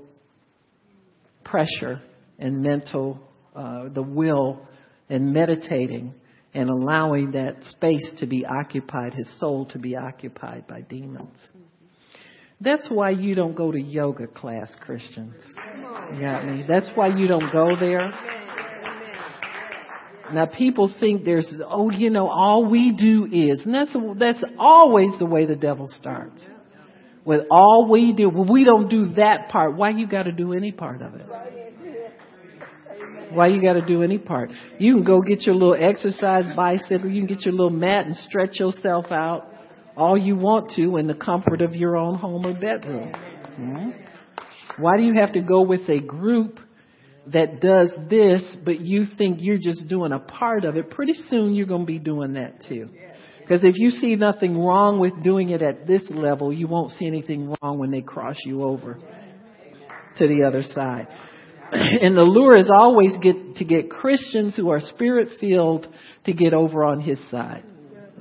[1.43, 2.01] pressure
[2.37, 3.19] and mental,
[3.55, 4.61] uh, the will
[5.09, 6.13] and meditating
[6.53, 11.37] and allowing that space to be occupied, his soul to be occupied by demons.
[12.61, 15.35] That's why you don't go to yoga class, Christians.
[16.13, 16.65] You got me?
[16.67, 18.11] That's why you don't go there.
[20.33, 25.17] Now people think there's, oh, you know, all we do is, and that's, that's always
[25.19, 26.41] the way the devil starts.
[27.25, 29.75] With all we do, well, we don't do that part.
[29.75, 31.25] Why you gotta do any part of it?
[33.31, 34.51] Why you gotta do any part?
[34.79, 38.15] You can go get your little exercise bicycle, you can get your little mat and
[38.15, 39.49] stretch yourself out
[39.99, 43.11] all you want to in the comfort of your own home or bedroom.
[43.57, 43.89] Hmm?
[44.81, 46.59] Why do you have to go with a group
[47.27, 51.53] that does this, but you think you're just doing a part of it, pretty soon
[51.53, 52.89] you're going to be doing that too.
[53.39, 57.07] Because if you see nothing wrong with doing it at this level, you won't see
[57.07, 58.99] anything wrong when they cross you over
[60.17, 61.07] to the other side.
[61.71, 65.87] and the lure is always get to get Christians who are spirit filled
[66.25, 67.63] to get over on his side.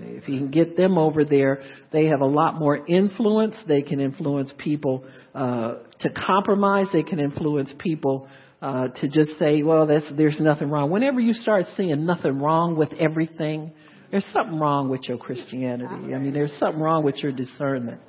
[0.01, 3.57] If he can get them over there, they have a lot more influence.
[3.67, 6.87] They can influence people uh, to compromise.
[6.93, 8.29] They can influence people
[8.61, 10.91] uh, to just say, well, that's, there's nothing wrong.
[10.91, 13.73] Whenever you start seeing nothing wrong with everything,
[14.11, 16.15] there's something wrong with your Christianity.
[16.15, 18.01] I mean, there's something wrong with your discernment.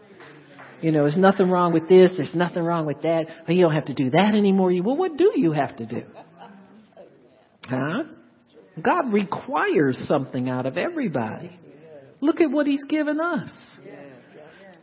[0.81, 3.25] You know, there's nothing wrong with this, there's nothing wrong with that.
[3.45, 4.71] But you don't have to do that anymore.
[4.81, 6.03] Well, what do you have to do?
[7.67, 8.03] Huh?
[8.81, 11.59] God requires something out of everybody.
[12.21, 13.51] Look at what He's given us.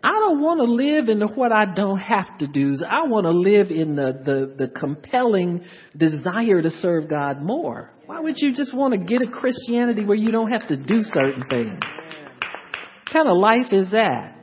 [0.07, 2.77] I don't want to live in the what I don't have to do.
[2.89, 5.65] I want to live in the, the, the compelling
[5.97, 7.91] desire to serve God more.
[8.07, 11.03] Why would you just want to get a Christianity where you don't have to do
[11.03, 11.81] certain things?
[11.83, 14.37] What kind of life is that?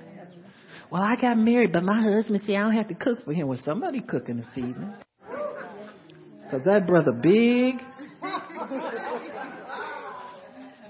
[0.92, 3.48] Well, I got married, but my husband said I don't have to cook for him.
[3.48, 4.94] Well, somebody cooking and feeding.
[6.52, 7.76] Cause that brother big.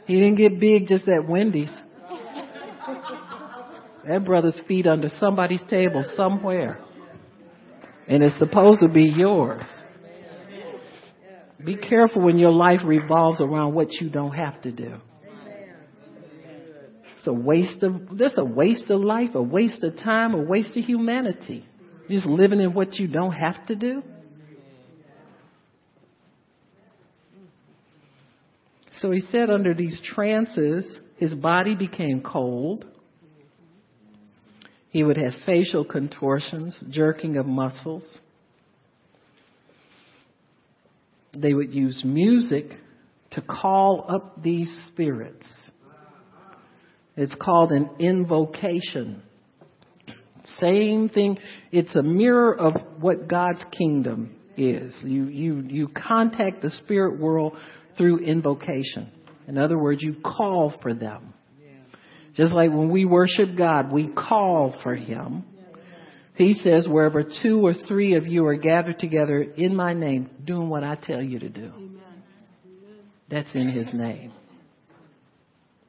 [0.07, 1.69] He didn't get big just at Wendy's.
[4.07, 6.79] That brother's feet under somebody's table somewhere.
[8.07, 9.63] And it's supposed to be yours.
[11.63, 14.95] Be careful when your life revolves around what you don't have to do.
[17.15, 20.75] It's a waste of, this a waste of life, a waste of time, a waste
[20.75, 21.65] of humanity.
[22.09, 24.03] just living in what you don't have to do.
[28.99, 32.85] So he said, under these trances, his body became cold.
[34.93, 38.03] He would have facial contortions, jerking of muscles.
[41.35, 42.65] They would use music
[43.31, 45.47] to call up these spirits.
[47.17, 49.23] It's called an invocation.
[50.59, 51.39] Same thing.
[51.71, 54.95] It's a mirror of what God's kingdom is.
[55.01, 57.57] You, you, you contact the spirit world
[57.97, 59.11] through invocation.
[59.47, 61.32] In other words, you call for them.
[62.35, 65.45] Just like when we worship God, we call for Him.
[66.35, 70.67] He says, wherever two or three of you are gathered together in my name, doing
[70.67, 71.71] what I tell you to do.
[73.29, 74.31] That's in His name.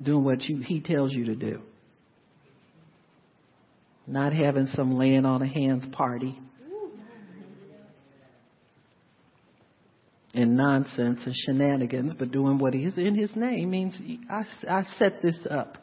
[0.02, 1.62] Doing what you, He tells you to do.
[4.06, 6.38] Not having some laying on of hands party.
[10.34, 13.96] and nonsense and shenanigans, but doing what is in his name means
[14.28, 15.78] I, I set this up.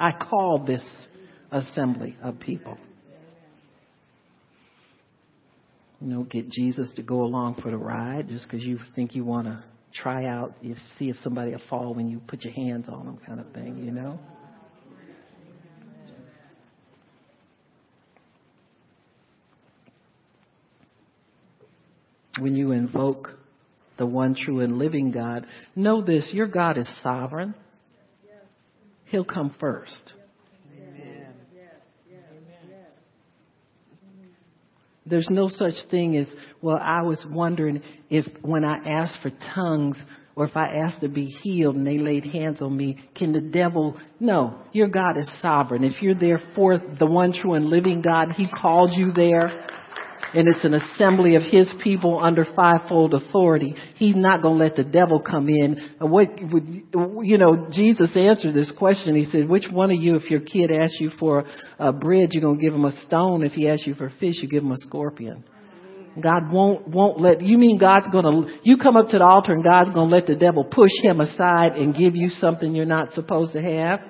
[0.00, 0.82] I call this
[1.52, 2.78] assembly of people.
[6.00, 9.26] You know, get Jesus to go along for the ride just because you think you
[9.26, 12.88] want to try out, if, see if somebody will fall when you put your hands
[12.88, 14.18] on them, kind of thing, you know?
[22.38, 23.32] When you invoke
[23.98, 25.46] the one true and living God,
[25.76, 27.54] know this your God is sovereign.
[29.10, 30.12] He'll come first.
[35.04, 36.28] There's no such thing as,
[36.62, 39.96] well, I was wondering if when I asked for tongues
[40.36, 43.40] or if I asked to be healed and they laid hands on me, can the
[43.40, 43.98] devil?
[44.20, 45.82] No, your God is sovereign.
[45.82, 49.66] If you're there for the one true and living God, He called you there
[50.34, 53.74] and it's an assembly of his people under fivefold authority.
[53.96, 55.96] He's not going to let the devil come in.
[56.00, 56.66] Uh, what would,
[57.22, 59.16] you know, Jesus answered this question.
[59.16, 61.44] He said, which one of you, if your kid asks you for
[61.78, 63.42] a bread, you're going to give him a stone.
[63.44, 65.44] If he asks you for fish, you give him a scorpion.
[66.20, 69.62] God won't, won't let, you mean God's gonna, you come up to the altar and
[69.62, 73.52] God's gonna let the devil push him aside and give you something you're not supposed
[73.52, 74.00] to have?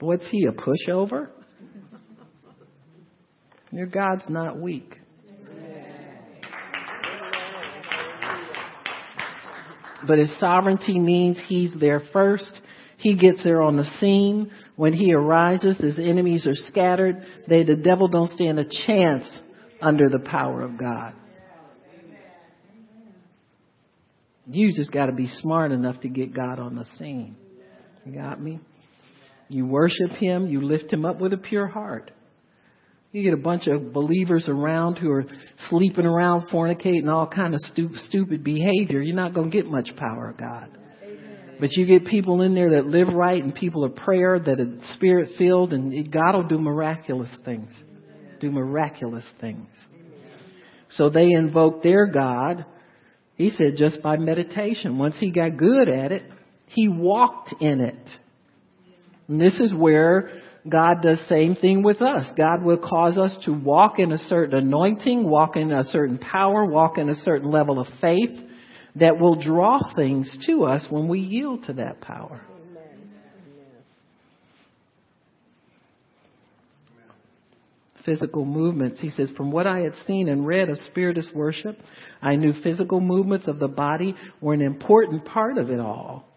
[0.00, 1.28] What's he, a pushover?
[3.70, 4.96] Your God's not weak.
[10.06, 12.60] But his sovereignty means he's there first.
[12.96, 14.50] He gets there on the scene.
[14.76, 17.22] When he arises, his enemies are scattered.
[17.48, 19.24] They, the devil don't stand a chance
[19.80, 21.14] under the power of God.
[24.46, 27.36] You just got to be smart enough to get God on the scene.
[28.04, 28.60] You got me?
[29.50, 32.12] You worship Him, you lift Him up with a pure heart.
[33.10, 35.24] You get a bunch of believers around who are
[35.68, 39.00] sleeping around, fornicating, all kind of stu- stupid behavior.
[39.00, 40.68] You're not going to get much power of God.
[41.58, 44.78] But you get people in there that live right and people of prayer that are
[44.94, 47.72] spirit filled and God will do miraculous things.
[48.38, 49.66] Do miraculous things.
[50.90, 52.64] So they invoke their God.
[53.34, 54.96] He said just by meditation.
[54.96, 56.22] Once he got good at it,
[56.66, 58.08] he walked in it.
[59.30, 60.28] And this is where
[60.68, 62.28] God does same thing with us.
[62.36, 66.66] God will cause us to walk in a certain anointing, walk in a certain power,
[66.66, 68.36] walk in a certain level of faith
[68.96, 72.42] that will draw things to us when we yield to that power.
[78.04, 79.00] Physical movements.
[79.00, 81.78] He says, from what I had seen and read of spiritist worship,
[82.20, 86.29] I knew physical movements of the body were an important part of it all.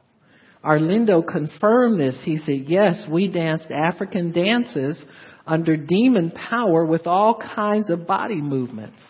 [0.63, 2.19] Arlindo confirmed this.
[2.23, 5.03] He said, yes, we danced African dances
[5.45, 9.01] under demon power with all kinds of body movements.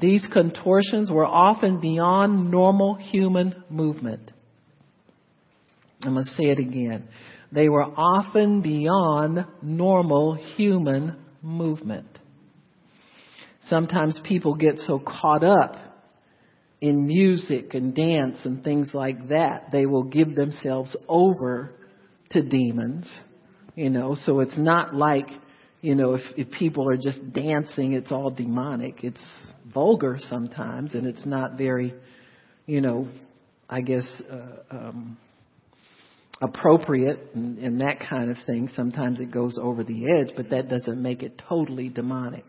[0.00, 4.30] These contortions were often beyond normal human movement.
[6.02, 7.08] I'm going to say it again.
[7.52, 12.06] They were often beyond normal human movement.
[13.68, 15.85] Sometimes people get so caught up
[16.80, 21.72] in music and dance and things like that, they will give themselves over
[22.30, 23.08] to demons.
[23.74, 25.28] You know, so it's not like,
[25.82, 29.04] you know, if, if people are just dancing, it's all demonic.
[29.04, 29.20] It's
[29.72, 31.94] vulgar sometimes and it's not very,
[32.66, 33.08] you know,
[33.68, 35.18] I guess, uh, um,
[36.40, 38.68] appropriate and, and that kind of thing.
[38.74, 42.44] Sometimes it goes over the edge, but that doesn't make it totally demonic.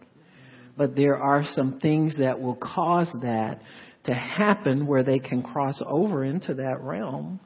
[0.77, 3.61] But there are some things that will cause that
[4.07, 7.39] to happen where they can cross over into that realm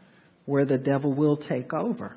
[0.45, 2.15] where the devil will take over.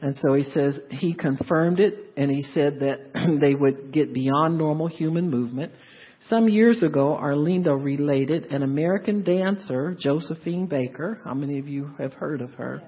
[0.00, 4.58] And so he says he confirmed it and he said that they would get beyond
[4.58, 5.72] normal human movement.
[6.28, 12.12] Some years ago, Arlindo related an American dancer, Josephine Baker, how many of you have
[12.14, 12.82] heard of her,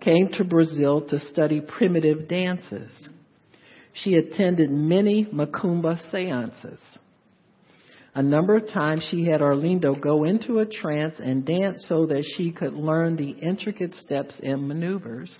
[0.00, 2.90] came to Brazil to study primitive dances.
[3.94, 6.80] She attended many Macumba seances.
[8.16, 12.24] A number of times she had Arlindo go into a trance and dance so that
[12.36, 15.34] she could learn the intricate steps and maneuvers.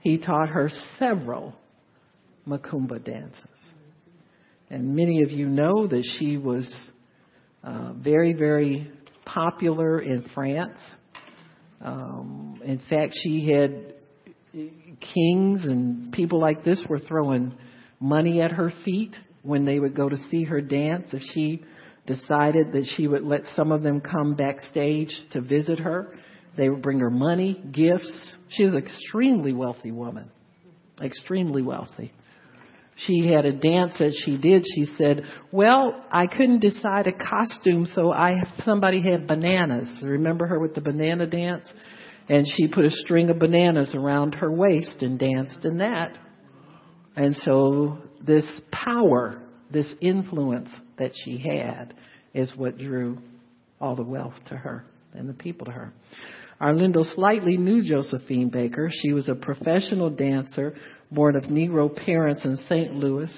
[0.00, 1.54] He taught her several
[2.46, 3.44] Macumba dances.
[4.70, 6.68] And many of you know that she was
[7.62, 8.90] uh, very, very
[9.24, 10.78] popular in France.
[11.80, 13.94] Um, in fact, she had
[14.52, 17.54] kings and people like this were throwing
[18.00, 19.14] money at her feet
[19.48, 21.12] when they would go to see her dance.
[21.12, 21.64] If she
[22.06, 26.16] decided that she would let some of them come backstage to visit her,
[26.56, 28.36] they would bring her money, gifts.
[28.50, 30.30] She was an extremely wealthy woman,
[31.02, 32.12] extremely wealthy
[33.06, 34.64] she had a dance that she did.
[34.74, 38.34] She said, "Well, I couldn't decide a costume, so I
[38.64, 39.88] somebody had bananas.
[40.02, 41.72] Remember her with the banana dance?"
[42.28, 46.12] And she put a string of bananas around her waist and danced in that.
[47.16, 51.94] And so this power, this influence that she had
[52.34, 53.18] is what drew
[53.80, 55.92] all the wealth to her and the people to her.
[56.60, 58.90] Arlindo slightly knew Josephine Baker.
[58.92, 60.74] She was a professional dancer
[61.10, 62.94] born of Negro parents in St.
[62.94, 63.30] Louis,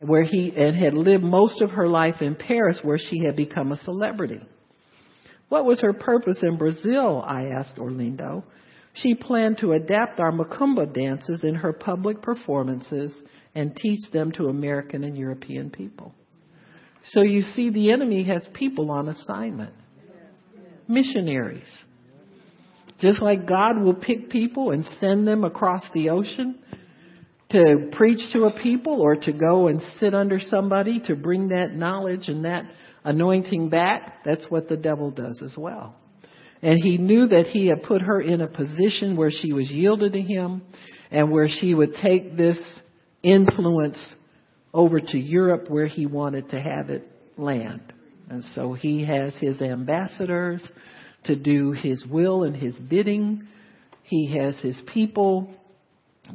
[0.00, 3.72] where he and had lived most of her life in Paris, where she had become
[3.72, 4.40] a celebrity.
[5.48, 7.22] What was her purpose in Brazil?
[7.26, 8.44] I asked Arlindo.
[8.94, 13.12] She planned to adapt our Macumba dances in her public performances
[13.54, 16.14] and teach them to American and European people.
[17.10, 19.74] So you see, the enemy has people on assignment,
[20.86, 21.62] missionaries.
[23.00, 26.58] Just like God will pick people and send them across the ocean,
[27.52, 31.74] to preach to a people or to go and sit under somebody to bring that
[31.74, 32.64] knowledge and that
[33.04, 35.94] anointing back, that's what the devil does as well.
[36.62, 40.12] And he knew that he had put her in a position where she was yielded
[40.12, 40.62] to him
[41.10, 42.58] and where she would take this
[43.22, 43.98] influence
[44.72, 47.06] over to Europe where he wanted to have it
[47.36, 47.92] land.
[48.30, 50.66] And so he has his ambassadors
[51.24, 53.46] to do his will and his bidding.
[54.04, 55.52] He has his people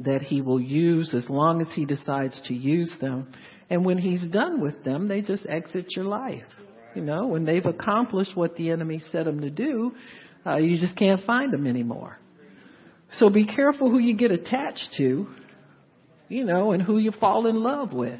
[0.04, 3.32] that he will use as long as he decides to use them.
[3.70, 6.44] And when he's done with them, they just exit your life.
[6.98, 9.92] You know, when they've accomplished what the enemy set them to do,
[10.44, 12.18] uh, you just can't find them anymore.
[13.12, 15.28] So be careful who you get attached to,
[16.28, 18.18] you know, and who you fall in love with.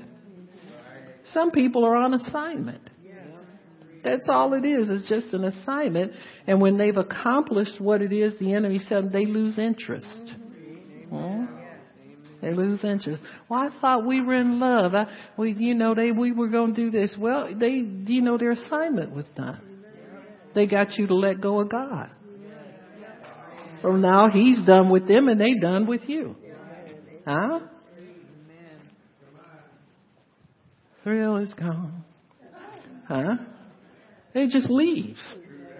[1.32, 2.88] Some people are on assignment.
[4.04, 4.88] That's all it is.
[4.88, 6.12] It's just an assignment.
[6.46, 10.34] And when they've accomplished what it is the enemy said, they lose interest.
[11.10, 11.46] Hmm?
[12.40, 13.22] They lose interest.
[13.48, 14.94] Well, I thought we were in love.
[14.94, 17.16] I, we, you know, they we were going to do this.
[17.18, 19.60] Well, they, you know, their assignment was done.
[20.54, 22.10] They got you to let go of God.
[23.82, 26.36] From now, He's done with them, and they done with you.
[27.26, 27.60] Huh?
[31.04, 32.04] Thrill is gone.
[33.06, 33.36] Huh?
[34.34, 35.16] They just leave.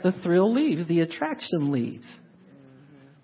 [0.03, 0.89] The thrill leaves.
[0.89, 2.07] The attraction leaves.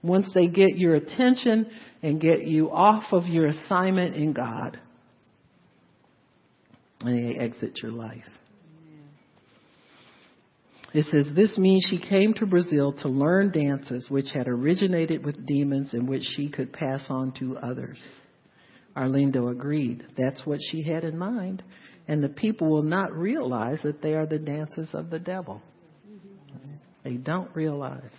[0.05, 1.67] Once they get your attention
[2.03, 4.79] and get you off of your assignment in God,
[7.01, 8.23] and they exit your life.
[10.93, 15.47] It says, This means she came to Brazil to learn dances which had originated with
[15.47, 17.99] demons and which she could pass on to others.
[18.95, 20.05] Arlindo agreed.
[20.19, 21.63] That's what she had in mind.
[22.07, 25.63] And the people will not realize that they are the dances of the devil.
[27.03, 28.13] They don't realize.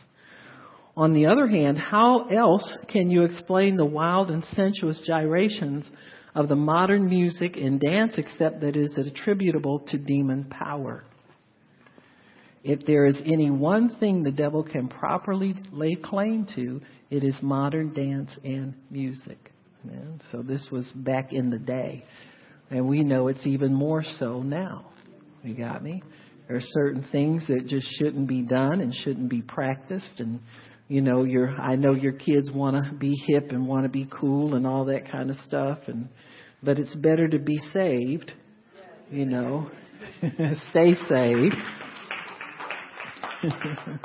[0.98, 5.86] On the other hand, how else can you explain the wild and sensuous gyrations
[6.34, 11.04] of the modern music and dance except that it is attributable to demon power?
[12.64, 17.36] If there is any one thing the devil can properly lay claim to, it is
[17.41, 19.52] modern dance and music.
[20.32, 22.06] So this was back in the day.
[22.72, 24.86] And we know it's even more so now.
[25.43, 26.02] You got me?
[26.48, 30.39] There are certain things that just shouldn't be done and shouldn't be practiced and
[30.88, 34.08] you know your I know your kids want to be hip and want to be
[34.12, 36.10] cool and all that kind of stuff and
[36.62, 38.32] but it's better to be saved
[39.12, 39.70] you know.
[40.72, 41.56] Stay saved.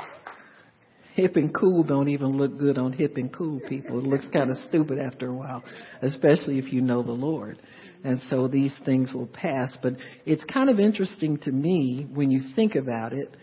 [1.15, 3.99] Hip and cool don't even look good on hip and cool people.
[3.99, 5.61] It looks kind of stupid after a while
[6.01, 7.61] especially if you know the lord.
[8.03, 9.77] And so these things will pass.
[9.83, 13.35] But it's kind of interesting to me when you think about it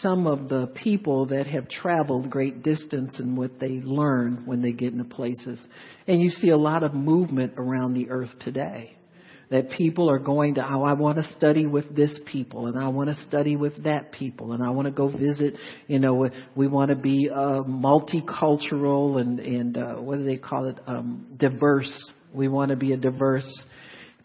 [0.00, 4.72] some of the people that have traveled great distance and what they learn when they
[4.72, 5.60] get into places.
[6.06, 8.94] And you see a lot of movement around the earth today.
[9.50, 12.88] That people are going to, oh, I want to study with this people and I
[12.88, 15.54] want to study with that people and I want to go visit,
[15.86, 20.66] you know, we want to be uh, multicultural and, and uh, what do they call
[20.68, 22.10] it, um, diverse.
[22.34, 23.50] We want to be a diverse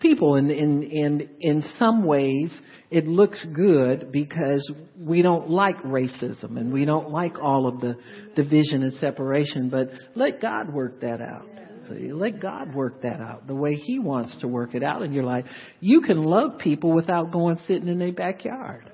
[0.04, 0.36] people.
[0.36, 2.54] And in, in, in some ways,
[2.92, 7.96] it looks good because we don't like racism and we don't like all of the
[8.36, 11.48] division and separation, but let God work that out.
[11.90, 15.26] Let God work that out the way He wants to work it out in your
[15.26, 15.46] life.
[15.80, 18.90] You can love people without going sitting in their backyard.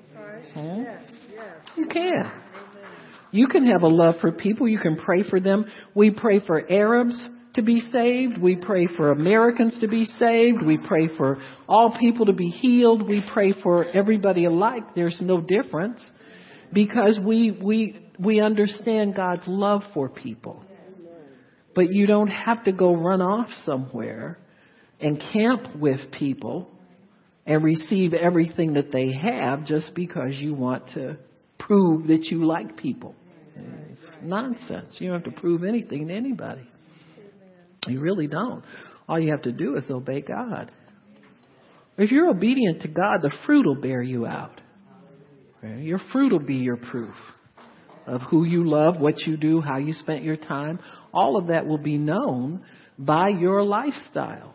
[0.54, 0.82] Hmm?
[1.76, 2.32] You can.
[3.30, 4.66] You can have a love for people.
[4.66, 5.66] You can pray for them.
[5.94, 8.38] We pray for Arabs to be saved.
[8.38, 10.62] We pray for Americans to be saved.
[10.64, 13.06] We pray for all people to be healed.
[13.08, 14.94] We pray for everybody alike.
[14.94, 16.00] There's no difference
[16.72, 20.64] because we, we, we understand God's love for people.
[21.74, 24.38] But you don't have to go run off somewhere
[25.00, 26.68] and camp with people
[27.46, 31.16] and receive everything that they have just because you want to
[31.58, 33.14] prove that you like people.
[33.56, 34.96] It's nonsense.
[34.98, 36.69] You don't have to prove anything to anybody.
[37.86, 38.62] You really don't.
[39.08, 40.70] All you have to do is obey God.
[41.98, 44.60] If you're obedient to God, the fruit will bear you out.
[45.62, 47.14] Your fruit will be your proof
[48.06, 50.78] of who you love, what you do, how you spent your time.
[51.12, 52.64] All of that will be known
[52.98, 54.54] by your lifestyle.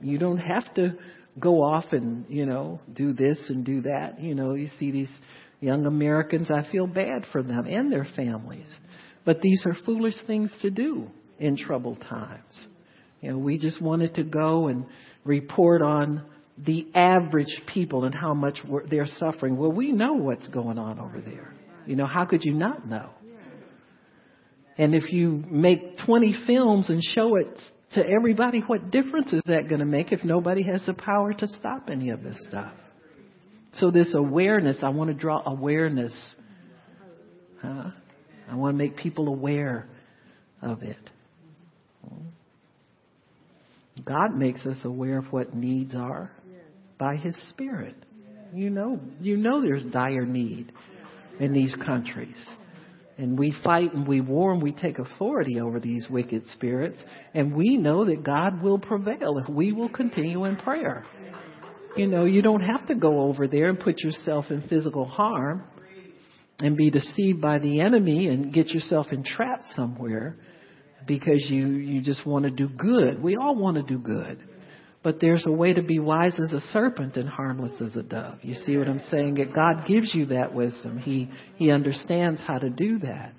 [0.00, 0.96] You don't have to
[1.38, 4.20] go off and, you know, do this and do that.
[4.20, 5.10] You know, you see these
[5.60, 8.68] young Americans, I feel bad for them and their families.
[9.24, 11.10] But these are foolish things to do
[11.40, 12.54] in troubled times.
[13.20, 14.86] You know, we just wanted to go and
[15.24, 16.22] report on
[16.56, 18.58] the average people and how much
[18.90, 19.56] they're suffering.
[19.56, 21.52] Well, we know what's going on over there.
[21.86, 23.10] You know, how could you not know?
[24.78, 27.58] And if you make 20 films and show it
[27.92, 31.46] to everybody, what difference is that going to make if nobody has the power to
[31.46, 32.72] stop any of this stuff?
[33.74, 36.14] So this awareness, I want to draw awareness.
[37.60, 37.90] Huh?
[38.50, 39.86] I want to make people aware
[40.62, 41.10] of it.
[44.04, 46.30] God makes us aware of what needs are
[46.98, 47.96] by His Spirit.
[48.52, 50.72] You know, you know there's dire need
[51.38, 52.36] in these countries.
[53.16, 56.98] And we fight and we war and we take authority over these wicked spirits.
[57.34, 61.04] And we know that God will prevail if we will continue in prayer.
[61.96, 65.64] You know, you don't have to go over there and put yourself in physical harm
[66.60, 70.36] and be deceived by the enemy and get yourself entrapped somewhere
[71.06, 73.22] because you, you just want to do good.
[73.22, 74.38] We all want to do good.
[75.02, 78.38] But there's a way to be wise as a serpent and harmless as a dove.
[78.42, 79.34] You see what I'm saying?
[79.34, 80.98] That God gives you that wisdom.
[80.98, 83.32] He, he understands how to do that.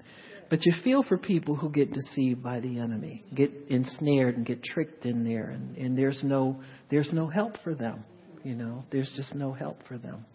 [0.51, 4.61] But you feel for people who get deceived by the enemy, get ensnared and get
[4.61, 6.59] tricked in there, and, and there's no
[6.89, 8.03] there's no help for them.
[8.43, 10.25] You know, there's just no help for them.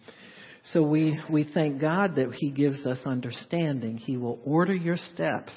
[0.73, 3.97] So we we thank God that He gives us understanding.
[3.97, 5.51] He will order your steps.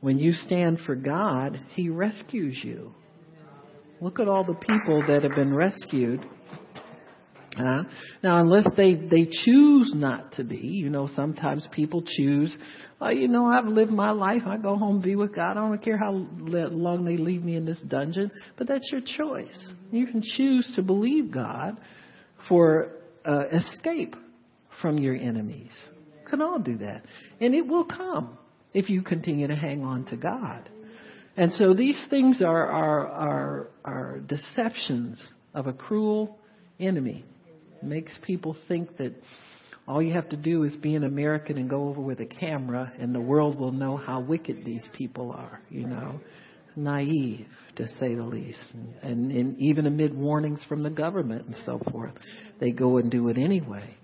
[0.00, 2.94] When you stand for God, He rescues you.
[4.00, 6.24] Look at all the people that have been rescued.
[7.58, 7.84] Uh,
[8.22, 12.54] now, unless they they choose not to be, you know, sometimes people choose.
[13.00, 14.42] Oh, you know, I've lived my life.
[14.44, 15.52] I go home be with God.
[15.52, 18.30] I don't care how long they leave me in this dungeon.
[18.58, 19.56] But that's your choice.
[19.90, 21.78] You can choose to believe God
[22.46, 22.92] for
[23.24, 24.14] uh, escape
[24.82, 25.72] from your enemies.
[26.22, 27.06] You can all do that,
[27.40, 28.36] and it will come
[28.76, 30.68] if you continue to hang on to God.
[31.34, 35.18] And so these things are, are, are, are deceptions
[35.54, 36.38] of a cruel
[36.78, 37.24] enemy.
[37.80, 39.14] It makes people think that
[39.88, 42.92] all you have to do is be an American and go over with a camera
[42.98, 46.20] and the world will know how wicked these people are, you know.
[46.78, 47.46] Naive,
[47.76, 48.60] to say the least.
[49.02, 52.12] And, and even amid warnings from the government and so forth,
[52.60, 53.96] they go and do it anyway.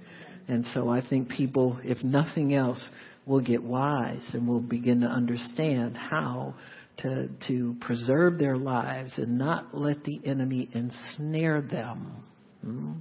[0.49, 2.83] And so I think people, if nothing else,
[3.27, 6.55] will get wise and will begin to understand how
[6.99, 12.25] to, to preserve their lives and not let the enemy ensnare them
[12.63, 12.93] hmm,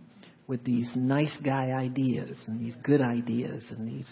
[0.48, 4.08] with these nice guy ideas and these good ideas and these,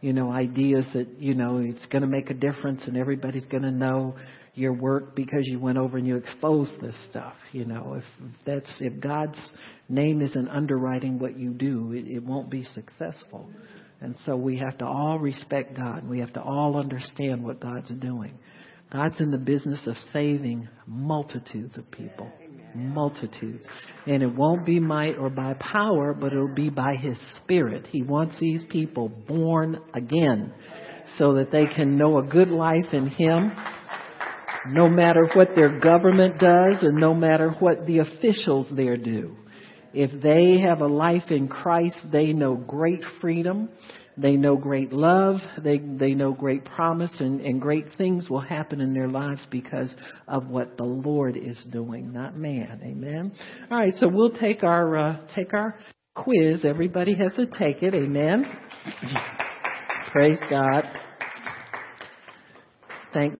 [0.00, 3.62] you know, ideas that, you know, it's going to make a difference and everybody's going
[3.62, 4.14] to know
[4.54, 7.34] your work because you went over and you exposed this stuff.
[7.52, 8.04] You know, if
[8.44, 9.38] that's, if God's
[9.88, 13.48] name isn't underwriting what you do, it, it won't be successful.
[14.00, 16.08] And so we have to all respect God.
[16.08, 18.38] We have to all understand what God's doing.
[18.92, 22.30] God's in the business of saving multitudes of people.
[22.74, 23.64] multitudes.
[24.06, 27.86] And it won't be might or by power, but it'll be by His Spirit.
[27.86, 30.52] He wants these people born again
[31.16, 33.52] so that they can know a good life in Him
[34.66, 39.36] no matter what their government does and no matter what the officials there do.
[39.92, 43.68] If they have a life in Christ, they know great freedom.
[44.16, 45.36] They know great love.
[45.62, 49.94] They, they know great promise and, and great things will happen in their lives because
[50.26, 52.80] of what the Lord is doing, not man.
[52.82, 53.32] Amen.
[53.70, 53.94] All right.
[53.94, 55.78] So we'll take our, uh, take our
[56.14, 56.64] quiz.
[56.64, 57.94] Everybody has to take it.
[57.94, 58.44] Amen.
[60.12, 60.84] Praise God.
[63.14, 63.38] Thank